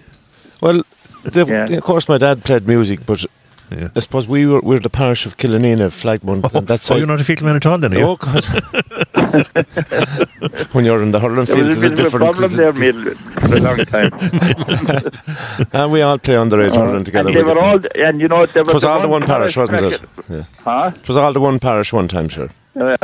Well, 0.62 0.84
the, 1.24 1.46
Yeah. 1.46 1.66
of 1.78 1.84
course, 1.84 2.08
my 2.08 2.18
dad 2.18 2.44
played 2.46 2.68
music, 2.68 3.06
but 3.06 3.26
Yeah. 3.74 3.90
I 3.96 4.00
suppose 4.00 4.28
we 4.28 4.46
were 4.46 4.62
we're 4.62 4.80
the 4.80 4.90
parish 4.90 5.26
of 5.26 5.38
Killanena, 5.38 5.90
Flagmont, 5.90 6.46
oh, 6.46 6.50
and 6.60 6.68
that's 6.68 6.90
oh, 6.92 6.96
you're 6.96 7.08
not 7.08 7.20
a 7.20 7.24
Feakle 7.24 7.44
man 7.44 7.56
at 7.56 7.66
all, 7.66 7.78
then, 7.78 7.94
are 7.94 7.98
you? 7.98 8.06
Oh 8.06 8.16
God! 8.18 8.46
when 10.74 10.86
you're 10.86 11.02
in 11.02 11.12
the 11.12 11.20
hurling 11.20 11.46
There 11.46 11.56
field, 11.56 11.68
was 11.70 11.82
there's 11.82 11.92
a 11.92 11.96
bit 11.96 12.06
of 12.06 12.14
a 12.14 12.18
problem 12.18 12.54
there's 12.54 12.56
there, 12.56 12.74
Mill, 12.74 13.14
for 13.16 13.56
a 13.56 13.60
long 13.60 13.78
time. 13.86 14.12
and 15.74 15.92
we 15.92 16.02
all 16.02 16.20
play 16.20 16.36
underage 16.36 16.78
uh, 16.78 16.86
hurling 16.86 17.04
together. 17.04 17.30
and 17.30 17.38
they 17.38 17.44
were 17.44 17.60
all, 17.60 17.80
and 17.96 18.22
you 18.22 18.28
know, 18.28 18.46
there 18.46 18.64
was 18.64 18.70
It 18.70 18.74
was 18.74 18.84
all 18.84 19.02
the 19.02 19.08
one 19.08 19.26
parish, 19.26 19.58
wasn't 19.58 19.94
it? 19.94 20.02
Yeah. 20.30 20.44
Huh? 20.60 20.92
It 20.96 21.08
was 21.08 21.18
all 21.18 21.34
the 21.34 21.42
one 21.42 21.60
parish 21.60 21.92
one 21.94 22.08
time, 22.08 22.30
sure. 22.30 22.50
Yeah. 22.76 22.96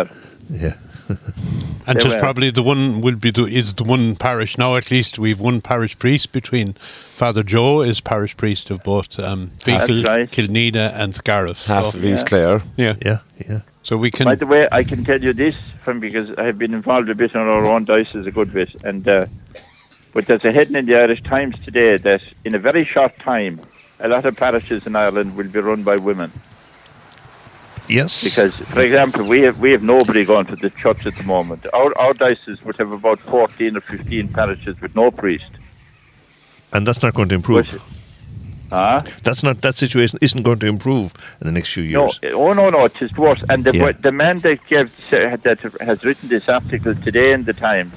Yeah. 0.49 0.73
And 1.09 1.97
They 1.99 2.03
just 2.03 2.19
probably 2.19 2.51
the 2.51 2.61
one 2.61 3.01
will 3.01 3.15
be 3.15 3.31
the, 3.31 3.45
is 3.45 3.73
the 3.73 3.83
one 3.83 4.15
parish 4.15 4.57
now. 4.57 4.75
At 4.75 4.91
least 4.91 5.17
we've 5.17 5.39
one 5.39 5.59
parish 5.59 5.97
priest 5.97 6.31
between 6.31 6.73
Father 6.73 7.41
Joe 7.41 7.81
is 7.81 7.99
parish 7.99 8.37
priest 8.37 8.69
of 8.69 8.83
both 8.83 9.19
um, 9.19 9.51
Feakle, 9.57 10.05
right. 10.05 10.29
Killanena, 10.29 10.93
and 10.93 11.15
Scariff. 11.15 11.65
Half 11.65 11.93
So, 11.93 11.97
of 11.97 12.05
East 12.05 12.25
yeah. 12.25 12.29
Clare. 12.29 12.61
yeah, 12.77 12.95
Yeah, 13.03 13.19
yeah. 13.47 13.61
so 13.81 13.97
we 13.97 14.11
can. 14.11 14.25
By 14.25 14.35
the 14.35 14.45
way, 14.45 14.67
I 14.71 14.83
can 14.83 15.03
tell 15.03 15.21
you 15.21 15.33
this 15.33 15.55
from 15.83 15.99
because 15.99 16.29
I 16.37 16.43
have 16.43 16.59
been 16.59 16.73
involved 16.75 17.09
a 17.09 17.15
bit 17.15 17.35
on 17.35 17.47
our 17.47 17.65
own 17.65 17.85
diocese 17.85 18.27
a 18.27 18.31
good 18.31 18.53
bit, 18.53 18.69
and 18.83 19.07
uh, 19.07 19.25
but 20.13 20.27
there's 20.27 20.45
a 20.45 20.51
heading 20.51 20.75
in 20.75 20.85
the 20.85 20.95
Irish 20.95 21.23
Times 21.23 21.55
today 21.65 21.97
that 21.97 22.21
in 22.45 22.53
a 22.53 22.59
very 22.59 22.85
short 22.85 23.17
time, 23.17 23.59
a 23.99 24.07
lot 24.07 24.25
of 24.25 24.35
parishes 24.35 24.85
in 24.85 24.95
Ireland 24.95 25.35
will 25.35 25.47
be 25.47 25.59
run 25.59 25.81
by 25.83 25.95
women. 25.95 26.31
Yes. 27.89 28.23
Because, 28.23 28.55
for 28.55 28.81
example, 28.81 29.23
we 29.25 29.39
have 29.41 29.59
we 29.59 29.71
have 29.71 29.83
nobody 29.83 30.23
going 30.25 30.45
to 30.47 30.55
the 30.55 30.69
church 30.69 31.05
at 31.05 31.15
the 31.15 31.23
moment. 31.23 31.65
Our 31.73 31.97
our 31.97 32.13
diocese 32.13 32.63
would 32.63 32.77
have 32.77 32.91
about 32.91 33.19
fourteen 33.19 33.75
or 33.77 33.81
fifteen 33.81 34.27
parishes 34.29 34.79
with 34.81 34.95
no 34.95 35.11
priest. 35.11 35.51
and 36.71 36.85
that's 36.85 37.01
not 37.01 37.13
going 37.15 37.29
to 37.29 37.35
improve. 37.35 37.71
But- 37.71 37.81
Ah. 38.71 38.99
That's 39.23 39.41
not 39.41 39.61
that 39.61 39.75
situation 39.79 40.19
isn't 40.21 40.43
going 40.43 40.59
to 40.59 40.67
improve 40.67 41.13
in 41.41 41.47
the 41.47 41.51
next 41.51 41.73
few 41.73 41.81
years. 41.81 42.19
No, 42.21 42.29
oh 42.41 42.53
no, 42.53 42.69
no, 42.69 42.85
it's 42.85 42.99
just 42.99 43.17
worse. 43.17 43.41
And 43.49 43.63
the 43.63 43.73
Yeah. 43.75 43.93
the 44.07 44.11
man 44.11 44.41
that 44.41 44.59
gave, 44.73 44.91
that 45.47 45.59
has 45.87 46.03
written 46.05 46.29
this 46.29 46.47
article 46.47 46.93
today 47.07 47.31
in 47.37 47.45
the 47.45 47.53
Times, 47.53 47.95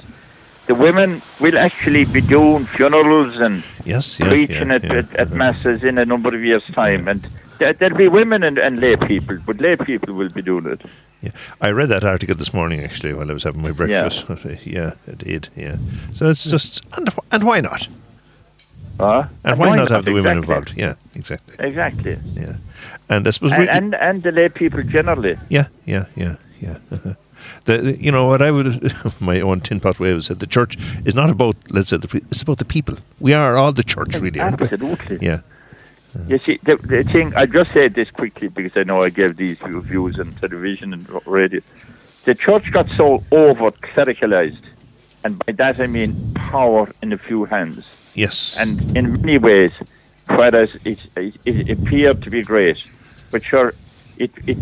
the 0.65 0.73
women 0.73 1.21
will 1.39 1.59
actually 1.67 2.05
be 2.05 2.21
doing 2.21 2.65
funerals 2.65 3.35
and 3.39 3.61
Yes, 3.85 4.19
yeah, 4.19 4.29
preaching 4.31 4.69
yeah, 4.69 4.77
at, 4.77 4.85
at, 4.99 5.15
at 5.23 5.29
masses 5.43 5.83
in 5.83 5.99
a 5.99 6.05
number 6.05 6.29
of 6.37 6.41
years' 6.43 6.65
time, 6.73 7.07
and 7.07 7.21
there, 7.59 7.73
there'll 7.73 7.97
be 7.97 8.07
women 8.07 8.43
and, 8.43 8.57
and 8.57 8.79
lay 8.79 8.95
people, 8.95 9.37
but 9.45 9.59
lay 9.59 9.75
people 9.75 10.13
will 10.13 10.29
be 10.29 10.41
doing 10.41 10.65
it. 10.67 10.81
Yeah. 11.21 11.31
I 11.61 11.71
read 11.71 11.89
that 11.89 12.03
article 12.03 12.35
this 12.35 12.53
morning 12.53 12.83
actually 12.83 13.13
while 13.13 13.29
I 13.29 13.33
was 13.33 13.43
having 13.43 13.61
my 13.61 13.71
breakfast. 13.71 14.25
Yeah, 14.65 14.93
I 15.07 15.11
did. 15.15 15.49
Yeah. 15.55 15.77
So 16.13 16.27
it's 16.29 16.43
just 16.43 16.81
and 16.97 17.09
and 17.31 17.43
why 17.43 17.61
not? 17.61 17.87
Huh? 18.99 19.27
And, 19.43 19.57
why, 19.57 19.75
not 19.75 19.89
have 19.89 20.05
the 20.05 20.13
women 20.13 20.37
exactly. 20.37 20.53
involved? 20.53 20.73
Yeah, 20.77 20.95
exactly. 21.15 21.55
Exactly. 21.65 22.17
Yeah. 22.35 22.55
And 23.09 23.27
I 23.27 23.31
suppose 23.31 23.51
And, 23.53 23.61
we, 23.61 23.67
and 23.69 23.95
and 23.95 24.23
the 24.23 24.31
lay 24.31 24.49
people 24.49 24.83
generally. 24.83 25.37
yeah, 25.49 25.67
yeah, 25.85 26.05
yeah, 26.15 26.35
yeah. 26.61 26.77
the, 27.65 27.77
the- 27.77 27.97
you 28.03 28.11
know 28.11 28.27
what 28.27 28.41
I 28.41 28.51
would 28.51 28.93
my 29.19 29.41
own 29.41 29.61
tin 29.61 29.79
pot 29.79 29.99
way 29.99 30.11
of 30.11 30.23
said 30.23 30.39
the 30.39 30.47
church 30.47 30.77
is 31.05 31.15
not 31.15 31.29
about 31.29 31.55
let's 31.71 31.89
say 31.89 31.97
the 31.97 32.21
it's 32.29 32.41
about 32.41 32.57
the 32.59 32.65
people. 32.65 32.97
We 33.19 33.33
are 33.33 33.55
all 33.57 33.71
the 33.71 33.83
church 33.83 34.13
really. 34.15 34.39
Absolutely. 34.39 35.19
Yeah. 35.21 35.39
You 36.27 36.39
see, 36.39 36.59
the, 36.63 36.75
the 36.77 37.03
thing, 37.03 37.33
I 37.35 37.45
just 37.45 37.71
said 37.71 37.95
this 37.95 38.09
quickly 38.11 38.47
because 38.47 38.77
I 38.77 38.83
know 38.83 39.03
I 39.03 39.09
gave 39.09 39.35
these 39.35 39.57
views 39.59 40.19
on 40.19 40.33
television 40.33 40.93
and 40.93 41.07
radio. 41.25 41.61
The 42.25 42.35
church 42.35 42.71
got 42.71 42.87
so 42.89 43.23
over 43.31 43.71
clericalized, 43.71 44.63
and 45.23 45.43
by 45.45 45.53
that 45.53 45.79
I 45.79 45.87
mean 45.87 46.33
power 46.35 46.89
in 47.01 47.13
a 47.13 47.17
few 47.17 47.45
hands. 47.45 47.85
Yes. 48.13 48.55
And 48.59 48.95
in 48.95 49.21
many 49.21 49.37
ways, 49.37 49.71
whereas 50.27 50.75
it, 50.85 50.99
it, 51.15 51.35
it 51.45 51.69
appeared 51.69 52.21
to 52.23 52.29
be 52.29 52.43
great, 52.43 52.81
but 53.31 53.43
sure, 53.43 53.73
it, 54.17 54.31
it 54.45 54.57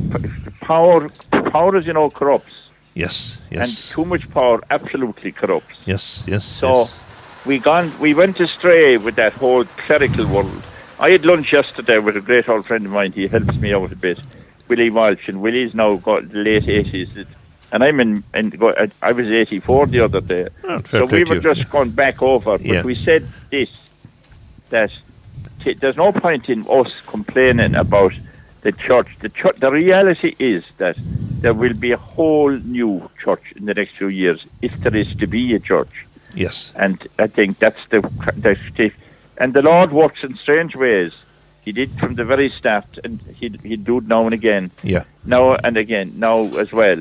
power, 0.62 1.10
power 1.52 1.76
as 1.76 1.86
you 1.86 1.94
know, 1.94 2.10
corrupts, 2.10 2.54
yes. 2.94 3.40
Yes. 3.50 3.68
And 3.68 3.78
too 3.94 4.06
much 4.06 4.30
power 4.32 4.62
absolutely 4.70 5.32
corrupts. 5.32 5.76
Yes. 5.86 6.24
Yes. 6.26 6.46
So 6.46 6.82
yes. 6.82 6.98
we 7.46 7.60
gone 7.60 7.92
we 8.00 8.14
went 8.14 8.40
astray 8.40 8.98
with 8.98 9.16
that 9.16 9.34
whole 9.34 9.66
clerical 9.86 10.26
world. 10.28 10.64
I 11.02 11.10
had 11.10 11.26
lunch 11.26 11.52
yesterday 11.52 11.98
with 11.98 12.16
a 12.16 12.22
great 12.22 12.48
old 12.48 12.68
friend 12.68 12.86
of 12.86 12.92
mine. 12.92 13.12
He 13.12 13.28
helps 13.28 13.56
me 13.58 13.74
out 13.74 13.92
a 13.92 13.96
bit, 13.96 14.20
Willie 14.68 14.92
Walsh, 14.92 15.28
and 15.28 15.42
Willie's 15.42 15.74
now 15.74 15.96
got 15.96 16.30
the 16.30 16.38
late 16.40 16.70
eighties, 16.70 17.10
and 17.72 17.84
I'm 17.84 18.00
in. 18.00 18.24
in 18.36 18.54
I- 18.62 18.92
I 19.02 19.12
was 19.12 19.28
eighty 19.28 19.60
four 19.60 19.88
the 19.88 20.02
other 20.02 20.22
day, 20.22 20.48
Oh, 20.64 20.82
so 20.88 21.06
we 21.06 21.24
were 21.24 21.36
you. 21.36 21.42
just 21.42 21.70
going 21.72 21.90
back 21.90 22.22
over. 22.22 22.58
But 22.58 22.62
Yeah. 22.66 22.84
we 22.84 22.94
said 22.96 23.28
this 23.50 23.70
that 24.70 24.92
t- 25.64 25.74
there's 25.74 25.98
no 25.98 26.12
point 26.12 26.50
in 26.50 26.66
us 26.70 26.92
complaining 27.08 27.74
about 27.76 28.14
the 28.62 28.72
church. 28.72 29.08
The 29.22 29.30
church. 29.30 29.58
The 29.60 29.72
reality 29.72 30.36
is 30.38 30.64
that 30.78 30.96
there 31.42 31.56
will 31.56 31.74
be 31.74 31.92
a 31.94 31.98
whole 31.98 32.52
new 32.52 33.10
church 33.24 33.44
in 33.56 33.66
the 33.66 33.74
next 33.74 33.94
few 33.98 34.08
years 34.10 34.46
if 34.62 34.72
there 34.84 34.96
is 34.96 35.08
to 35.16 35.26
be 35.26 35.56
a 35.56 35.60
church. 35.60 36.06
yes. 36.36 36.72
And 36.76 36.96
I 37.20 37.26
think 37.28 37.58
that's 37.60 37.82
the, 37.90 38.00
the, 38.38 38.56
the 38.78 38.92
and 39.42 39.54
the 39.54 39.62
Lord 39.62 39.92
works 39.92 40.20
in 40.24 40.38
strange 40.38 40.76
ways. 40.76 41.12
He 41.66 41.72
did 41.72 41.90
from 42.00 42.16
the 42.16 42.26
very 42.26 42.50
start, 42.60 42.86
and 43.04 43.20
he 43.40 43.46
he 43.64 43.76
do 43.76 43.98
it 44.00 44.08
now 44.08 44.26
and 44.26 44.34
again, 44.34 44.72
Yeah. 44.84 45.04
now 45.26 45.44
and 45.68 45.78
again, 45.78 46.08
now 46.18 46.38
as 46.64 46.72
well. 46.72 47.00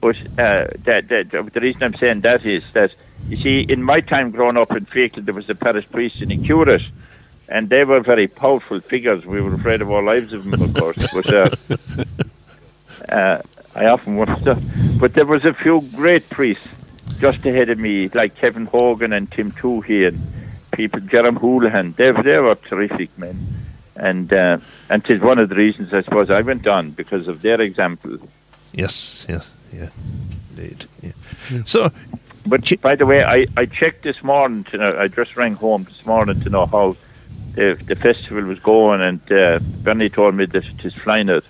But 0.00 0.16
uh, 0.38 0.66
that, 0.88 1.08
that 1.12 1.30
the 1.54 1.60
reason 1.60 1.82
I'm 1.82 1.94
saying 1.94 2.20
that 2.22 2.44
is 2.46 2.62
that 2.72 2.90
you 3.28 3.36
see, 3.44 3.60
in 3.74 3.82
my 3.82 4.00
time 4.00 4.30
growing 4.30 4.56
up 4.56 4.70
in 4.78 4.86
Feakle, 4.86 5.24
there 5.24 5.34
was 5.34 5.48
a 5.50 5.54
parish 5.54 5.86
priest 5.90 6.20
and 6.22 6.32
a 6.32 6.36
curate, 6.38 6.82
and 7.48 7.68
they 7.68 7.84
were 7.84 8.00
very 8.00 8.26
powerful 8.28 8.80
figures. 8.80 9.24
We 9.26 9.40
were 9.42 9.54
afraid 9.54 9.82
of 9.82 9.90
our 9.92 10.02
lives 10.02 10.32
of 10.32 10.44
them, 10.44 10.62
of 10.62 10.74
course. 10.74 10.96
But 11.12 11.28
uh, 11.32 11.50
uh, 13.08 13.42
I 13.74 13.86
often 13.86 14.16
wonder. 14.16 14.56
But 14.98 15.14
there 15.14 15.26
was 15.26 15.44
a 15.44 15.54
few 15.54 15.82
great 15.94 16.28
priests 16.30 16.66
just 17.18 17.44
ahead 17.44 17.68
of 17.68 17.78
me, 17.78 18.08
like 18.14 18.34
Kevin 18.36 18.66
Hogan 18.66 19.12
and 19.12 19.30
Tim 19.30 19.50
Toohey 19.52 20.08
and 20.08 20.18
people, 20.80 21.00
Jerem 21.12 21.36
Houlihan. 21.38 21.92
They, 21.98 22.10
they 22.12 22.38
were 22.38 22.54
terrific 22.70 23.10
men. 23.18 23.36
And 23.96 24.32
uh, 24.32 24.56
and 24.88 25.04
it's 25.10 25.22
one 25.22 25.38
of 25.38 25.48
the 25.50 25.54
reasons 25.64 25.92
I 25.92 26.02
suppose 26.02 26.30
I 26.30 26.40
went 26.40 26.66
on 26.66 26.92
because 26.92 27.28
of 27.28 27.42
their 27.42 27.60
example. 27.60 28.16
Yes. 28.72 29.26
Yes. 29.28 29.50
Yeah. 29.78 29.90
Indeed. 30.50 30.86
Yeah. 31.02 31.12
So 31.64 31.90
But 32.46 32.64
Ch- 32.64 32.80
by 32.80 32.96
the 32.96 33.04
way, 33.04 33.22
I, 33.22 33.46
I 33.56 33.66
checked 33.66 34.02
this 34.04 34.22
morning 34.22 34.64
to 34.70 34.78
know, 34.78 34.96
I 34.98 35.08
just 35.08 35.36
rang 35.36 35.54
home 35.54 35.84
this 35.84 36.06
morning 36.06 36.40
to 36.40 36.48
know 36.48 36.66
how 36.66 36.96
the, 37.54 37.78
the 37.84 37.96
festival 37.96 38.42
was 38.44 38.58
going, 38.58 39.00
and 39.02 39.20
uh, 39.32 39.58
Bernie 39.82 40.08
told 40.08 40.34
me 40.34 40.46
that 40.46 40.64
it 40.64 40.84
is 40.84 40.94
flying 40.94 41.28
out. 41.28 41.44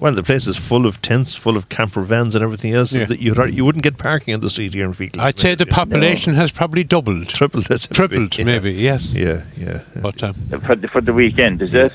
Well, 0.00 0.14
the 0.14 0.22
place 0.22 0.46
is 0.46 0.56
full 0.56 0.86
of 0.86 1.02
tents, 1.02 1.34
full 1.34 1.56
of 1.58 1.68
camper 1.68 2.00
vans 2.00 2.34
and 2.34 2.42
everything 2.42 2.72
else. 2.72 2.92
Yeah. 2.94 3.04
That 3.04 3.20
you 3.20 3.34
you 3.46 3.64
wouldn't 3.66 3.84
get 3.84 3.98
parking 3.98 4.32
on 4.34 4.40
the 4.40 4.48
street 4.50 4.72
here 4.74 4.86
in 4.86 4.92
Feakle. 4.94 5.20
I'd 5.20 5.38
say 5.38 5.54
the 5.54 5.66
population 5.66 6.34
has 6.34 6.50
probably 6.50 6.84
doubled, 6.84 7.28
tripled. 7.28 7.66
that's 7.66 7.86
tripled 7.86 8.36
yeah. 8.38 8.44
maybe. 8.44 8.72
Yes, 8.72 9.14
Yeah, 9.14 9.42
yeah. 9.56 9.82
but 10.00 10.22
um, 10.22 10.34
For 10.66 10.74
the, 10.74 10.88
for 10.88 11.00
the 11.02 11.12
weekend, 11.12 11.60
is 11.62 11.74
it? 11.74 11.92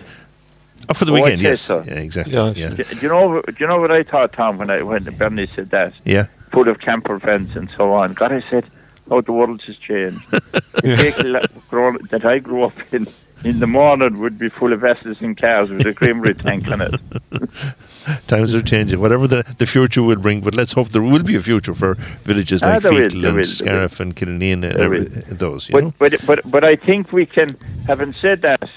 Oh, 0.87 0.93
for 0.93 1.05
the 1.05 1.13
Oh, 1.13 1.15
weekend, 1.15 1.41
say 1.41 1.49
yes. 1.49 1.61
so. 1.61 1.83
Yeah, 1.87 1.93
exactly. 1.95 2.33
Yeah, 2.35 2.53
Yeah, 2.55 2.69
Do, 2.69 2.83
do 2.83 2.95
you 3.01 3.09
know? 3.09 3.41
Do 3.41 3.55
you 3.59 3.65
know 3.67 3.81
what 3.81 3.91
I 3.91 4.03
thought, 4.03 4.33
Tom, 4.33 4.59
when 4.59 4.69
I 4.69 4.83
when 4.83 5.03
Bernie 5.17 5.49
said 5.55 5.71
that? 5.71 5.93
yeah. 6.03 6.27
Full 6.51 6.69
of 6.69 6.79
camper 6.79 7.17
vans 7.17 7.55
and 7.55 7.69
so 7.75 7.91
on. 7.93 8.13
God, 8.13 8.31
I 8.31 8.41
said, 8.51 8.65
how 9.09 9.19
the 9.21 9.31
world 9.33 9.61
has 9.63 9.77
changed. 9.77 10.19
the 10.31 10.61
vehicle 10.95 11.41
grown, 11.69 11.97
that 12.11 12.23
I 12.23 12.37
grew 12.39 12.63
up 12.65 12.73
in 12.93 13.07
in 13.43 13.59
the 13.59 13.67
morning 13.67 14.19
would 14.19 14.37
be 14.39 14.49
full 14.49 14.73
of 14.73 14.81
vessels 14.81 15.17
and 15.21 15.37
cows 15.37 15.69
with 15.69 15.85
a 15.85 15.93
creamery 15.93 16.33
tank 16.33 16.67
on 16.69 16.81
it. 16.81 16.95
Times 18.27 18.53
are 18.53 18.61
changing. 18.61 18.99
Whatever 18.99 19.27
the, 19.27 19.43
the 19.57 19.65
future 19.65 20.01
will 20.03 20.15
bring, 20.15 20.41
but 20.41 20.55
let's 20.55 20.73
hope 20.73 20.89
there 20.89 21.01
will 21.01 21.23
be 21.23 21.35
a 21.35 21.41
future 21.41 21.73
for 21.73 21.95
villages 22.23 22.63
Ah, 22.63 22.67
like 22.73 22.83
will, 22.83 22.91
Feakle 22.93 23.27
and 23.27 23.37
will, 23.37 23.43
Scariff 23.43 23.99
and 23.99 24.21
and 24.21 24.65
every, 24.65 25.05
those. 25.05 25.69
You 25.69 25.81
know? 25.81 25.93
But, 25.99 26.11
but 26.11 26.25
but 26.25 26.51
but 26.51 26.63
I 26.63 26.75
think 26.75 27.11
we 27.11 27.25
can. 27.25 27.55
Having 27.87 28.13
said 28.13 28.41
that, 28.43 28.69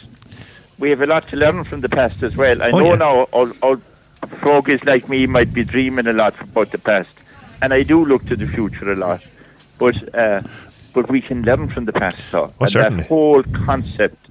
we 0.78 0.90
have 0.90 1.00
a 1.00 1.06
lot 1.06 1.28
to 1.28 1.36
learn 1.36 1.64
from 1.64 1.80
the 1.80 1.88
past 1.88 2.22
as 2.22 2.36
well. 2.36 2.62
I 2.62 2.70
Oh, 2.70 2.78
know 2.78 2.90
yeah. 2.90 2.94
now 2.96 3.22
all, 3.32 3.50
all 3.62 3.80
folks 4.42 4.82
like 4.84 5.08
me 5.08 5.26
might 5.26 5.52
be 5.52 5.64
dreaming 5.64 6.06
a 6.06 6.12
lot 6.12 6.38
about 6.40 6.72
the 6.72 6.78
past, 6.78 7.10
and 7.62 7.72
I 7.72 7.82
do 7.82 8.04
look 8.04 8.24
to 8.26 8.36
the 8.36 8.46
future 8.46 8.92
a 8.92 8.96
lot. 8.96 9.22
But 9.78 10.14
uh, 10.14 10.42
but 10.94 11.10
we 11.10 11.20
can 11.20 11.42
learn 11.42 11.70
from 11.70 11.84
the 11.84 11.92
past. 11.92 12.18
So 12.30 12.52
Oh, 12.60 12.64
and 12.64 12.70
certainly. 12.72 13.02
that 13.02 13.08
whole 13.08 13.42
concept 13.64 14.27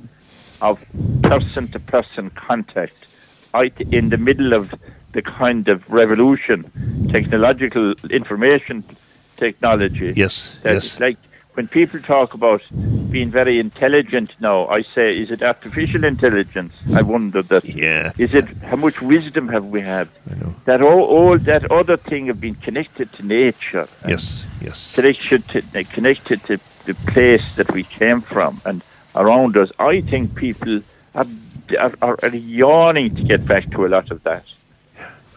of 0.61 0.83
person 1.23 1.67
to 1.69 1.79
person 1.79 2.29
contact, 2.31 2.95
I 3.53 3.71
in 3.91 4.09
the 4.09 4.17
middle 4.17 4.53
of 4.53 4.73
the 5.13 5.21
kind 5.21 5.67
of 5.67 5.89
revolution, 5.91 7.09
technological 7.11 7.93
information 8.09 8.83
technology. 9.37 10.13
Yes, 10.15 10.57
yes. 10.63 10.99
Like 10.99 11.17
when 11.53 11.67
people 11.67 11.99
talk 11.99 12.33
about 12.33 12.61
being 13.09 13.31
very 13.31 13.59
intelligent 13.59 14.31
now, 14.39 14.67
I 14.67 14.83
say, 14.83 15.17
is 15.17 15.31
it 15.31 15.41
artificial 15.41 16.03
intelligence? 16.03 16.73
I 16.93 17.01
wonder 17.01 17.41
that. 17.41 17.65
Yeah. 17.65 18.11
Is 18.17 18.35
it 18.35 18.47
how 18.57 18.75
much 18.75 19.01
wisdom 19.01 19.47
have 19.49 19.65
we 19.65 19.81
had? 19.81 20.09
I 20.29 20.35
know. 20.35 20.55
That 20.65 20.81
all, 20.81 21.01
all 21.01 21.37
that 21.39 21.71
other 21.71 21.97
thing 21.97 22.29
of 22.29 22.39
being 22.39 22.55
connected 22.55 23.11
to 23.13 23.25
nature. 23.25 23.87
Yes, 24.07 24.45
yes. 24.61 24.93
Connected 24.93 25.47
to 25.49 25.83
connected 25.85 26.43
to 26.43 26.59
the 26.85 26.93
place 27.11 27.43
that 27.55 27.71
we 27.71 27.83
came 27.83 28.21
from 28.21 28.61
and 28.65 28.83
around 29.21 29.57
us. 29.57 29.71
I 29.79 30.01
think 30.01 30.35
people 30.35 30.81
are 31.15 31.25
are, 31.79 32.17
are, 32.23 32.35
yawning 32.35 33.15
to 33.15 33.23
get 33.23 33.45
back 33.45 33.69
to 33.71 33.85
a 33.85 33.89
lot 33.89 34.09
of 34.11 34.23
that. 34.23 34.45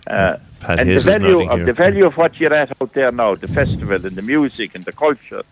Uh, 0.06 0.36
and 0.68 0.80
the 0.80 0.84
Hayes 0.84 1.04
value 1.04 1.48
of 1.48 1.58
here. 1.58 1.66
the 1.66 1.72
value 1.72 2.06
of 2.06 2.16
what 2.16 2.38
you're 2.38 2.54
at 2.54 2.70
out 2.80 2.92
there 2.92 3.10
now, 3.10 3.34
the 3.34 3.48
festival 3.48 3.94
and 3.94 4.16
the 4.16 4.22
music 4.22 4.74
and 4.74 4.84
the 4.84 4.92
culture, 4.92 5.42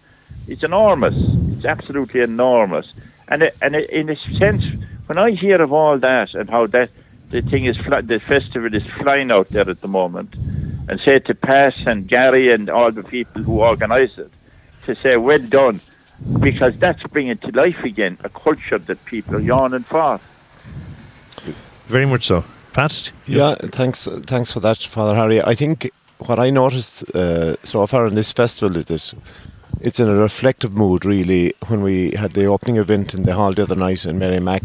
it's 0.46 0.62
enormous. 0.62 1.14
It's 1.56 1.64
absolutely 1.64 2.20
enormous. 2.20 2.86
And 3.28 3.42
it, 3.42 3.56
and 3.60 3.74
in 3.74 4.10
a 4.10 4.16
sense, 4.38 4.64
when 5.06 5.18
I 5.18 5.32
hear 5.32 5.60
of 5.60 5.72
all 5.72 5.98
that 5.98 6.34
and 6.34 6.48
how 6.48 6.66
that 6.68 6.90
the 7.30 7.42
thing 7.42 7.66
is, 7.66 7.76
fly, 7.76 8.00
the 8.00 8.20
festival 8.20 8.74
is 8.74 8.86
flying 9.00 9.30
out 9.30 9.48
there 9.50 9.68
at 9.68 9.80
the 9.80 9.88
moment, 9.88 10.34
and 10.88 11.00
say 11.04 11.18
to 11.18 11.34
Pat 11.34 11.86
and 11.86 12.08
Gary 12.08 12.52
and 12.52 12.70
all 12.70 12.90
the 12.90 13.02
people 13.02 13.42
who 13.42 13.60
organise 13.60 14.16
it, 14.16 14.30
to 14.86 14.94
say 14.96 15.16
well 15.16 15.38
done, 15.38 15.80
because 16.40 16.74
that's 16.78 17.02
bringing 17.04 17.38
to 17.38 17.48
life 17.48 17.82
again 17.84 18.18
a 18.24 18.28
culture 18.28 18.78
that 18.78 19.04
people 19.04 19.36
are 19.36 19.40
yawning 19.40 19.84
for. 19.84 20.20
Very 21.86 22.06
much 22.06 22.26
so. 22.26 22.44
Pat? 22.72 23.12
Yeah, 23.26 23.54
thanks. 23.56 24.06
Thanks 24.26 24.52
for 24.52 24.60
that, 24.60 24.78
Father 24.78 25.16
Harry. 25.16 25.42
I 25.42 25.54
think 25.54 25.90
what 26.18 26.38
I 26.38 26.50
noticed 26.50 27.08
uh, 27.14 27.56
so 27.62 27.86
far 27.86 28.06
in 28.06 28.14
this 28.14 28.32
festival 28.32 28.76
is 28.76 28.84
this: 28.86 29.14
it's 29.80 29.98
in 29.98 30.08
a 30.08 30.14
reflective 30.14 30.74
mood, 30.76 31.04
really. 31.04 31.54
When 31.68 31.82
we 31.82 32.12
had 32.12 32.34
the 32.34 32.46
opening 32.46 32.76
event 32.76 33.14
in 33.14 33.22
the 33.22 33.34
hall 33.34 33.54
the 33.54 33.62
other 33.62 33.76
night 33.76 34.04
in 34.04 34.18
Mary 34.18 34.40
Mac, 34.40 34.62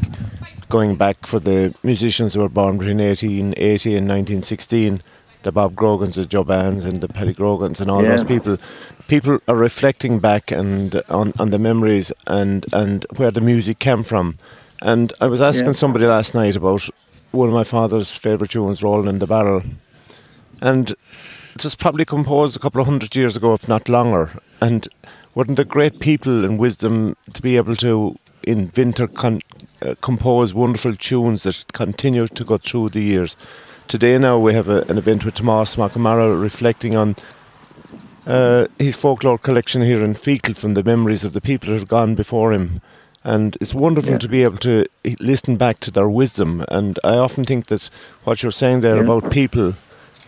going 0.70 0.96
back 0.96 1.26
for 1.26 1.40
the 1.40 1.74
musicians 1.84 2.34
who 2.34 2.42
were 2.42 2.50
born 2.50 2.78
between 2.78 2.98
1880 2.98 3.96
and 3.96 4.08
1916, 4.08 5.02
the 5.44 5.52
Bob 5.52 5.76
Grogans, 5.76 6.16
the 6.16 6.26
Joe 6.26 6.44
Bands, 6.44 6.86
and 6.86 7.02
the 7.02 7.08
Paddy 7.08 7.34
Grogans, 7.34 7.80
and 7.80 7.90
all 7.92 8.04
Yeah. 8.04 8.16
those 8.18 8.24
people. 8.24 8.58
People 9.08 9.40
are 9.48 9.56
reflecting 9.56 10.20
back 10.20 10.52
and 10.52 11.02
on, 11.10 11.34
on 11.40 11.50
the 11.52 11.60
memories 11.60 12.12
and 12.28 12.66
and 12.74 13.06
where 13.18 13.32
the 13.32 13.42
music 13.42 13.80
came 13.80 14.04
from. 14.04 14.38
And 14.82 15.14
I 15.22 15.28
was 15.28 15.42
asking 15.42 15.68
Yeah. 15.68 15.74
somebody 15.74 16.06
last 16.06 16.34
night 16.34 16.56
about 16.56 16.90
one 17.32 17.48
of 17.50 17.54
my 17.54 17.64
father's 17.64 18.10
favourite 18.12 18.52
tunes, 18.52 18.82
Rolling 18.84 19.08
in 19.10 19.20
the 19.20 19.28
Barrel. 19.28 19.62
And 20.62 20.92
it 21.56 21.64
was 21.64 21.76
probably 21.76 22.06
composed 22.06 22.56
a 22.56 22.60
couple 22.60 22.82
of 22.82 22.88
hundred 22.88 23.16
years 23.16 23.36
ago, 23.36 23.54
if 23.54 23.68
not 23.68 23.90
longer. 23.90 24.30
And 24.62 24.88
weren't 25.36 25.56
the 25.58 25.66
great 25.66 26.00
people 26.00 26.46
and 26.46 26.60
wisdom 26.60 27.16
to 27.34 27.42
be 27.42 27.58
able 27.58 27.76
to 27.78 28.16
in 28.46 28.72
winter, 28.76 29.08
con- 29.08 29.40
uh, 29.82 29.96
compose 30.02 30.54
wonderful 30.54 30.96
tunes 30.96 31.44
that 31.44 31.66
continue 31.74 32.28
to 32.28 32.44
go 32.44 32.58
through 32.58 32.90
the 32.90 33.02
years. 33.02 33.38
Today 33.88 34.18
now 34.18 34.40
we 34.40 34.54
have 34.54 34.70
a, 34.70 34.82
an 34.84 34.98
event 34.98 35.24
with 35.26 35.36
Tomas 35.36 35.78
Mac 35.78 35.92
Conmara 35.92 36.40
reflecting 36.42 36.96
on 36.96 37.16
uh, 38.26 38.68
his 38.80 38.96
folklore 38.96 39.38
collection 39.38 39.82
here 39.82 40.04
in 40.04 40.14
Feakle 40.16 40.56
from 40.56 40.74
the 40.74 40.84
memories 40.84 41.24
of 41.24 41.34
the 41.34 41.42
people 41.42 41.70
that 41.70 41.80
have 41.80 41.88
gone 41.88 42.16
before 42.16 42.54
him. 42.54 42.82
And 43.24 43.56
it's 43.62 43.74
wonderful 43.74 44.14
Yeah. 44.14 44.18
to 44.20 44.28
be 44.28 44.44
able 44.44 44.58
to 44.58 44.86
listen 45.20 45.58
back 45.58 45.80
to 45.82 45.92
their 45.92 46.10
wisdom. 46.10 46.66
And 46.70 47.00
I 47.04 47.18
often 47.18 47.46
think 47.46 47.68
that 47.68 47.90
what 48.24 48.42
you're 48.42 48.52
saying 48.52 48.82
there 48.82 48.96
Yeah. 48.96 49.04
about 49.04 49.32
people, 49.32 49.74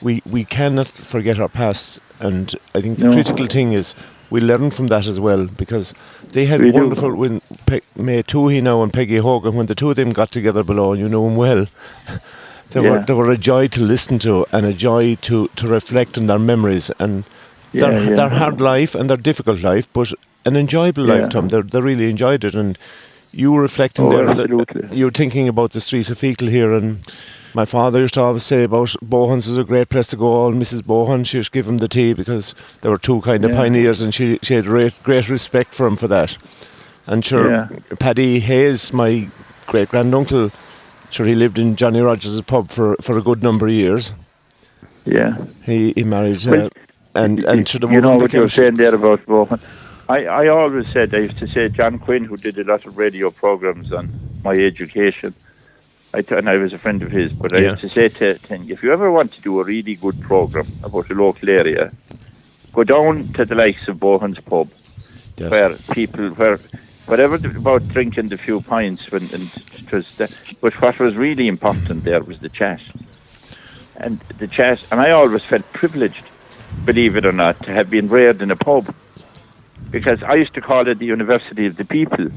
we, 0.01 0.21
we 0.29 0.45
cannot 0.45 0.87
forget 0.87 1.39
our 1.39 1.49
past. 1.49 1.99
And 2.19 2.53
I 2.75 2.81
think 2.81 2.99
the 2.99 3.05
No. 3.05 3.13
critical 3.13 3.47
thing 3.47 3.71
is 3.73 3.95
we 4.29 4.39
learn 4.41 4.71
from 4.71 4.87
that 4.87 5.07
as 5.07 5.19
well 5.19 5.45
because 5.47 5.93
they 6.31 6.45
had 6.45 6.61
We 6.61 6.71
do. 6.71 6.79
wonderful 6.79 7.15
when 7.15 7.41
Pe- 7.65 7.81
May 7.95 8.21
Toohey 8.23 8.61
now 8.61 8.83
and 8.83 8.93
Peggy 8.93 9.17
Hogan 9.17 9.55
when 9.55 9.65
the 9.67 9.75
two 9.75 9.89
of 9.89 9.95
them 9.95 10.11
got 10.11 10.31
together 10.31 10.63
below 10.63 10.91
and 10.91 11.01
you 11.01 11.09
know 11.09 11.23
them 11.25 11.35
well. 11.35 11.65
They 12.71 12.81
were 12.81 13.03
they 13.05 13.13
were 13.13 13.31
a 13.31 13.37
joy 13.37 13.67
to 13.67 13.81
listen 13.81 14.19
to 14.19 14.45
and 14.51 14.65
a 14.65 14.73
joy 14.73 15.15
to, 15.21 15.47
to 15.55 15.67
reflect 15.67 16.17
on 16.17 16.27
their 16.27 16.39
memories 16.39 16.91
and 16.99 17.23
their 17.71 17.91
Yeah, 17.93 18.09
yeah. 18.09 18.15
their 18.15 18.29
hard 18.29 18.59
life 18.61 18.95
and 18.95 19.09
their 19.09 19.17
difficult 19.17 19.61
life, 19.63 19.87
but 19.93 20.11
an 20.45 20.55
enjoyable 20.55 21.05
Yeah. 21.07 21.15
life, 21.21 21.49
They 21.49 21.61
they 21.61 21.81
really 21.81 22.09
enjoyed 22.09 22.43
it, 22.43 22.55
and 22.55 22.77
you 23.31 23.51
were 23.53 23.61
reflecting 23.61 24.05
Oh, 24.05 24.09
there. 24.11 24.29
absolutely. 24.29 24.97
You 24.97 25.05
were 25.05 25.11
thinking 25.11 25.47
about 25.47 25.71
the 25.71 25.81
street 25.81 26.09
of 26.09 26.17
Feakle 26.19 26.49
here, 26.49 26.73
and 26.73 26.99
my 27.53 27.65
father 27.65 27.99
used 28.01 28.13
to 28.15 28.21
always 28.21 28.43
say 28.43 28.63
about 28.63 28.89
Bohan's 29.03 29.47
was 29.47 29.57
a 29.57 29.63
great 29.63 29.87
place 29.89 30.07
to 30.07 30.17
go. 30.17 30.25
All 30.27 30.53
Mrs. 30.53 30.81
Bohan, 30.81 31.25
she 31.25 31.37
used 31.37 31.51
to 31.53 31.57
give 31.59 31.67
him 31.71 31.77
the 31.77 31.87
tea 31.87 32.13
because 32.13 32.53
they 32.81 32.89
were 32.89 32.97
two 32.99 33.21
kind 33.21 33.45
of 33.45 33.51
Yeah. 33.51 33.57
pioneers, 33.61 34.01
and 34.01 34.13
she 34.13 34.39
she 34.41 34.55
had 34.55 34.65
great 34.65 34.93
great 35.03 35.29
respect 35.29 35.73
for 35.73 35.87
him 35.87 35.95
for 35.97 36.07
that. 36.09 36.37
And 37.07 37.23
sure, 37.25 37.51
Yeah. 37.51 37.67
Paddy 37.99 38.39
Hayes, 38.39 38.91
my 38.91 39.27
great 39.67 39.89
granduncle, 39.89 40.49
sure 41.15 41.25
he 41.25 41.35
lived 41.35 41.57
in 41.57 41.75
Johnny 41.75 42.01
Rogers' 42.01 42.41
pub 42.41 42.69
for 42.69 42.95
for 43.01 43.17
a 43.17 43.21
good 43.21 43.41
number 43.41 43.67
of 43.67 43.73
years. 43.73 44.13
Yeah. 45.05 45.37
He 45.63 45.93
he 45.95 46.03
married. 46.03 46.45
Well, 46.45 46.65
uh, 46.65 46.69
and 47.23 47.43
and 47.45 47.65
to 47.67 47.79
the 47.79 47.87
you 47.89 48.01
know 48.01 48.11
what 48.17 48.21
you 48.21 48.27
became 48.27 48.41
were 48.41 48.49
saying 48.49 48.75
there 48.77 48.93
about 48.95 49.25
Bohan. 49.25 49.59
I, 50.07 50.25
I 50.25 50.47
always 50.49 50.87
said 50.93 51.15
I 51.15 51.19
used 51.19 51.39
to 51.39 51.47
say 51.47 51.69
John 51.69 51.97
Quinn, 51.99 52.25
who 52.25 52.37
did 52.37 52.59
a 52.59 52.63
lot 52.63 52.85
of 52.85 52.97
radio 52.97 53.31
programs 53.31 53.91
on 53.91 54.09
my 54.43 54.53
education. 54.53 55.33
I 56.13 56.21
t- 56.21 56.35
and 56.35 56.47
I 56.49 56.57
was 56.57 56.73
a 56.73 56.77
friend 56.77 57.01
of 57.01 57.11
his, 57.11 57.33
but 57.33 57.53
I 57.53 57.59
Yeah. 57.59 57.69
used 57.71 57.81
to 57.81 57.89
say 57.89 58.07
to, 58.09 58.37
to 58.37 58.47
him, 58.55 58.67
if 58.69 58.83
you 58.83 58.93
ever 58.93 59.11
want 59.11 59.33
to 59.33 59.41
do 59.41 59.59
a 59.59 59.63
really 59.63 59.95
good 59.95 60.19
program 60.21 60.67
about 60.83 61.09
a 61.09 61.13
local 61.13 61.49
area, 61.49 61.91
go 62.73 62.83
down 62.83 63.33
to 63.33 63.45
the 63.45 63.55
likes 63.55 63.87
of 63.87 63.97
Bohan's 63.97 64.39
pub, 64.51 64.67
Yes. 65.37 65.51
where 65.51 65.71
people 65.93 66.29
where 66.39 66.59
whatever 67.05 67.37
th- 67.37 67.55
about 67.55 67.87
drinking 67.89 68.29
the 68.29 68.37
few 68.37 68.61
pints 68.61 69.09
when 69.11 69.23
and 69.33 69.51
it 69.77 69.91
was 69.91 70.05
the, 70.17 70.33
but 70.61 70.73
what 70.81 70.99
was 70.99 71.15
really 71.15 71.47
important 71.47 72.03
there 72.03 72.23
was 72.23 72.39
the 72.39 72.49
chat 72.49 72.81
and 73.97 74.19
the 74.37 74.47
chat 74.47 74.83
and 74.91 74.99
I 74.99 75.11
always 75.11 75.43
felt 75.43 75.71
privileged 75.73 76.23
believe 76.83 77.15
it 77.15 77.25
or 77.25 77.31
not 77.31 77.61
to 77.63 77.71
have 77.71 77.89
been 77.89 78.09
reared 78.09 78.41
in 78.41 78.51
a 78.51 78.55
pub. 78.55 78.93
Because 79.91 80.21
I 80.23 80.35
used 80.35 80.53
to 80.55 80.61
call 80.61 80.87
it 80.87 80.99
the 80.99 81.05
University 81.05 81.65
of 81.65 81.77
the 81.77 81.85
People 81.85 82.27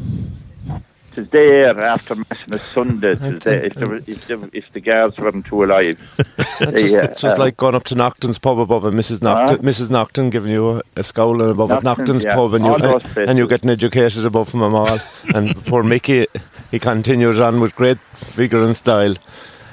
there 1.24 1.78
after 1.80 2.14
Mass 2.14 2.38
on 2.46 2.54
a 2.54 2.58
Sunday 2.58 3.12
if, 3.20 3.42
there 3.42 3.64
if, 3.64 4.26
there, 4.26 4.50
if 4.52 4.72
the 4.72 4.80
guards 4.80 5.18
weren't 5.18 5.46
too 5.46 5.64
alive 5.64 5.98
It's 6.60 6.80
just, 6.80 6.96
uh, 6.96 7.02
it's 7.02 7.20
just 7.20 7.36
uh, 7.36 7.38
like 7.38 7.56
going 7.56 7.74
up 7.74 7.84
to 7.84 7.94
Nocton's 7.94 8.38
pub 8.38 8.58
above 8.58 8.84
and 8.84 8.98
Mrs. 8.98 9.18
Nocton, 9.18 9.58
Mrs. 9.58 9.88
Nocton 9.88 10.30
giving 10.30 10.52
you 10.52 10.70
a, 10.70 10.82
a 10.96 11.04
scowl 11.04 11.40
and 11.40 11.50
above 11.50 11.70
at 11.70 11.82
Nocton, 11.82 12.06
Nocton's 12.06 12.24
yeah, 12.24 12.34
pub 12.34 12.54
and 12.54 12.64
you 12.64 12.78
those 12.78 13.02
and 13.16 13.38
you 13.38 13.46
places. 13.46 13.48
getting 13.48 13.70
educated 13.70 14.26
above 14.26 14.48
from 14.48 14.60
them 14.60 14.74
all. 14.74 14.98
and 15.34 15.64
poor 15.66 15.82
Mickey, 15.82 16.26
he 16.70 16.78
continues 16.78 17.40
on 17.40 17.60
with 17.60 17.74
great 17.74 17.98
vigour 18.14 18.64
and 18.64 18.76
style. 18.76 19.14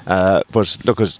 Uh, 0.06 0.42
but 0.52 0.76
look, 0.84 1.00
at, 1.00 1.18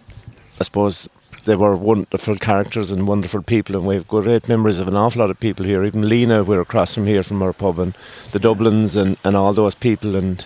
I 0.61 0.65
suppose 0.65 1.09
they 1.47 1.57
were 1.57 1.75
wonderful 1.75 2.37
characters 2.37 2.91
and 2.93 3.09
wonderful 3.09 3.43
people, 3.43 3.77
and 3.77 3.87
we 3.87 3.95
have 3.95 4.07
great 4.07 4.49
memories 4.49 4.79
of 4.79 4.89
an 4.89 4.97
awful 4.97 5.21
lot 5.21 5.31
of 5.31 5.41
people 5.41 5.65
here. 5.65 5.85
Even 5.85 6.09
Lena, 6.09 6.45
we're 6.45 6.61
across 6.61 6.95
from 6.95 7.07
here 7.07 7.23
from 7.23 7.43
our 7.43 7.53
pub, 7.53 7.79
and 7.79 7.95
the 8.33 8.39
Dublins 8.41 8.97
and, 8.97 9.17
and 9.25 9.37
all 9.37 9.53
those 9.55 9.75
people. 9.75 10.15
And 10.17 10.45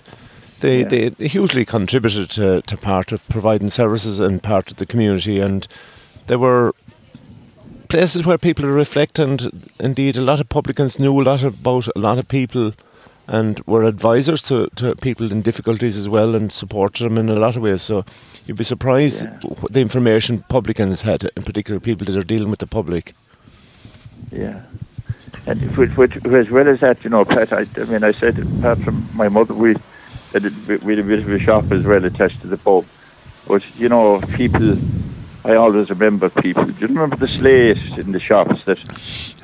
they, 0.61 0.81
Yeah. 0.81 0.89
they, 0.89 1.09
they 1.09 1.27
hugely 1.29 1.65
contributed 1.65 2.31
to, 2.31 2.63
to 2.63 2.77
part 2.77 3.13
of 3.13 3.27
providing 3.29 3.71
services 3.71 4.21
and 4.21 4.43
part 4.43 4.71
of 4.71 4.77
the 4.77 4.87
community, 4.87 5.41
and 5.41 5.67
there 6.27 6.39
were 6.39 6.73
places 7.89 8.25
where 8.25 8.39
people 8.39 8.67
reflect, 8.67 9.19
and 9.19 9.71
indeed 9.81 10.17
a 10.17 10.21
lot 10.23 10.41
of 10.41 10.49
publicans 10.49 10.99
knew 10.99 11.21
a 11.21 11.25
lot 11.25 11.43
about 11.43 11.89
a 11.97 11.99
lot 11.99 12.19
of 12.19 12.29
people, 12.29 12.73
and 13.31 13.61
were 13.65 13.85
advisors 13.85 14.43
to, 14.43 14.67
to 14.75 14.95
people 14.97 15.31
in 15.31 15.41
difficulties 15.41 15.97
as 15.97 16.09
well, 16.09 16.35
and 16.35 16.51
supported 16.53 17.05
them 17.05 17.17
in 17.17 17.29
a 17.29 17.37
lot 17.37 17.55
of 17.57 17.63
ways. 17.63 17.81
So 17.81 18.05
you'd 18.45 18.57
be 18.59 18.65
surprised 18.65 19.23
Yeah. 19.23 19.39
what 19.43 19.73
the 19.73 19.81
information 19.81 20.45
publicans 20.49 21.03
had, 21.03 21.25
in 21.37 21.45
particular 21.45 21.79
people 21.81 22.05
that 22.07 22.17
are 22.17 22.25
dealing 22.25 22.51
with 22.51 22.59
the 22.59 22.67
public. 22.67 23.15
Yeah. 24.33 24.63
And 25.47 25.77
which, 25.77 25.97
which, 25.97 26.17
as 26.27 26.51
well 26.51 26.69
as 26.69 26.81
that, 26.81 27.03
you 27.05 27.11
know, 27.11 27.25
Pat, 27.25 27.53
I, 27.53 27.67
I 27.77 27.85
mean, 27.85 28.03
I 28.03 28.13
said, 28.13 28.37
apart 28.39 28.79
from 28.81 29.09
my 29.15 29.29
mother, 29.29 29.55
we 29.55 29.77
had 30.33 30.45
a, 30.45 30.51
bit- 30.51 30.83
we 30.83 30.97
had 30.97 31.05
a 31.05 31.09
bit 31.09 31.21
of 31.21 31.31
a 31.31 31.39
shop 31.39 31.71
as 31.71 31.85
well 31.85 32.05
attached 32.05 32.41
to 32.43 32.49
the 32.49 32.57
pub. 32.59 32.85
But, 33.47 33.63
you 33.79 33.89
know, 33.89 34.21
people, 34.35 34.77
I 35.45 35.55
always 35.55 35.89
remember 35.89 36.29
people. 36.29 36.65
Do 36.65 36.73
you 36.81 36.89
remember 36.89 37.17
the 37.17 37.29
slate 37.29 37.79
in 37.99 38.13
the 38.13 38.21
shops 38.21 38.65
that 38.67 38.79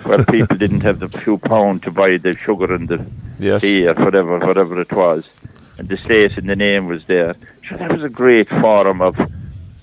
where 0.04 0.22
people 0.24 0.56
didn't 0.56 0.82
have 0.82 1.00
the 1.00 1.08
few 1.08 1.38
pound 1.38 1.82
to 1.84 1.90
buy 1.90 2.18
the 2.18 2.34
sugar 2.36 2.74
and 2.74 2.88
the 2.88 3.04
Yes. 3.38 3.62
tea 3.62 3.86
or 3.86 3.94
whatever, 3.94 4.38
whatever 4.38 4.80
it 4.80 4.92
was? 4.92 5.24
And 5.78 5.88
the 5.88 5.96
slate 5.98 6.36
in 6.38 6.46
the 6.46 6.56
name 6.56 6.86
was 6.86 7.06
there. 7.06 7.34
So 7.68 7.76
that 7.76 7.90
was 7.92 8.04
a 8.04 8.08
great 8.10 8.48
forum 8.48 9.00
of, 9.00 9.16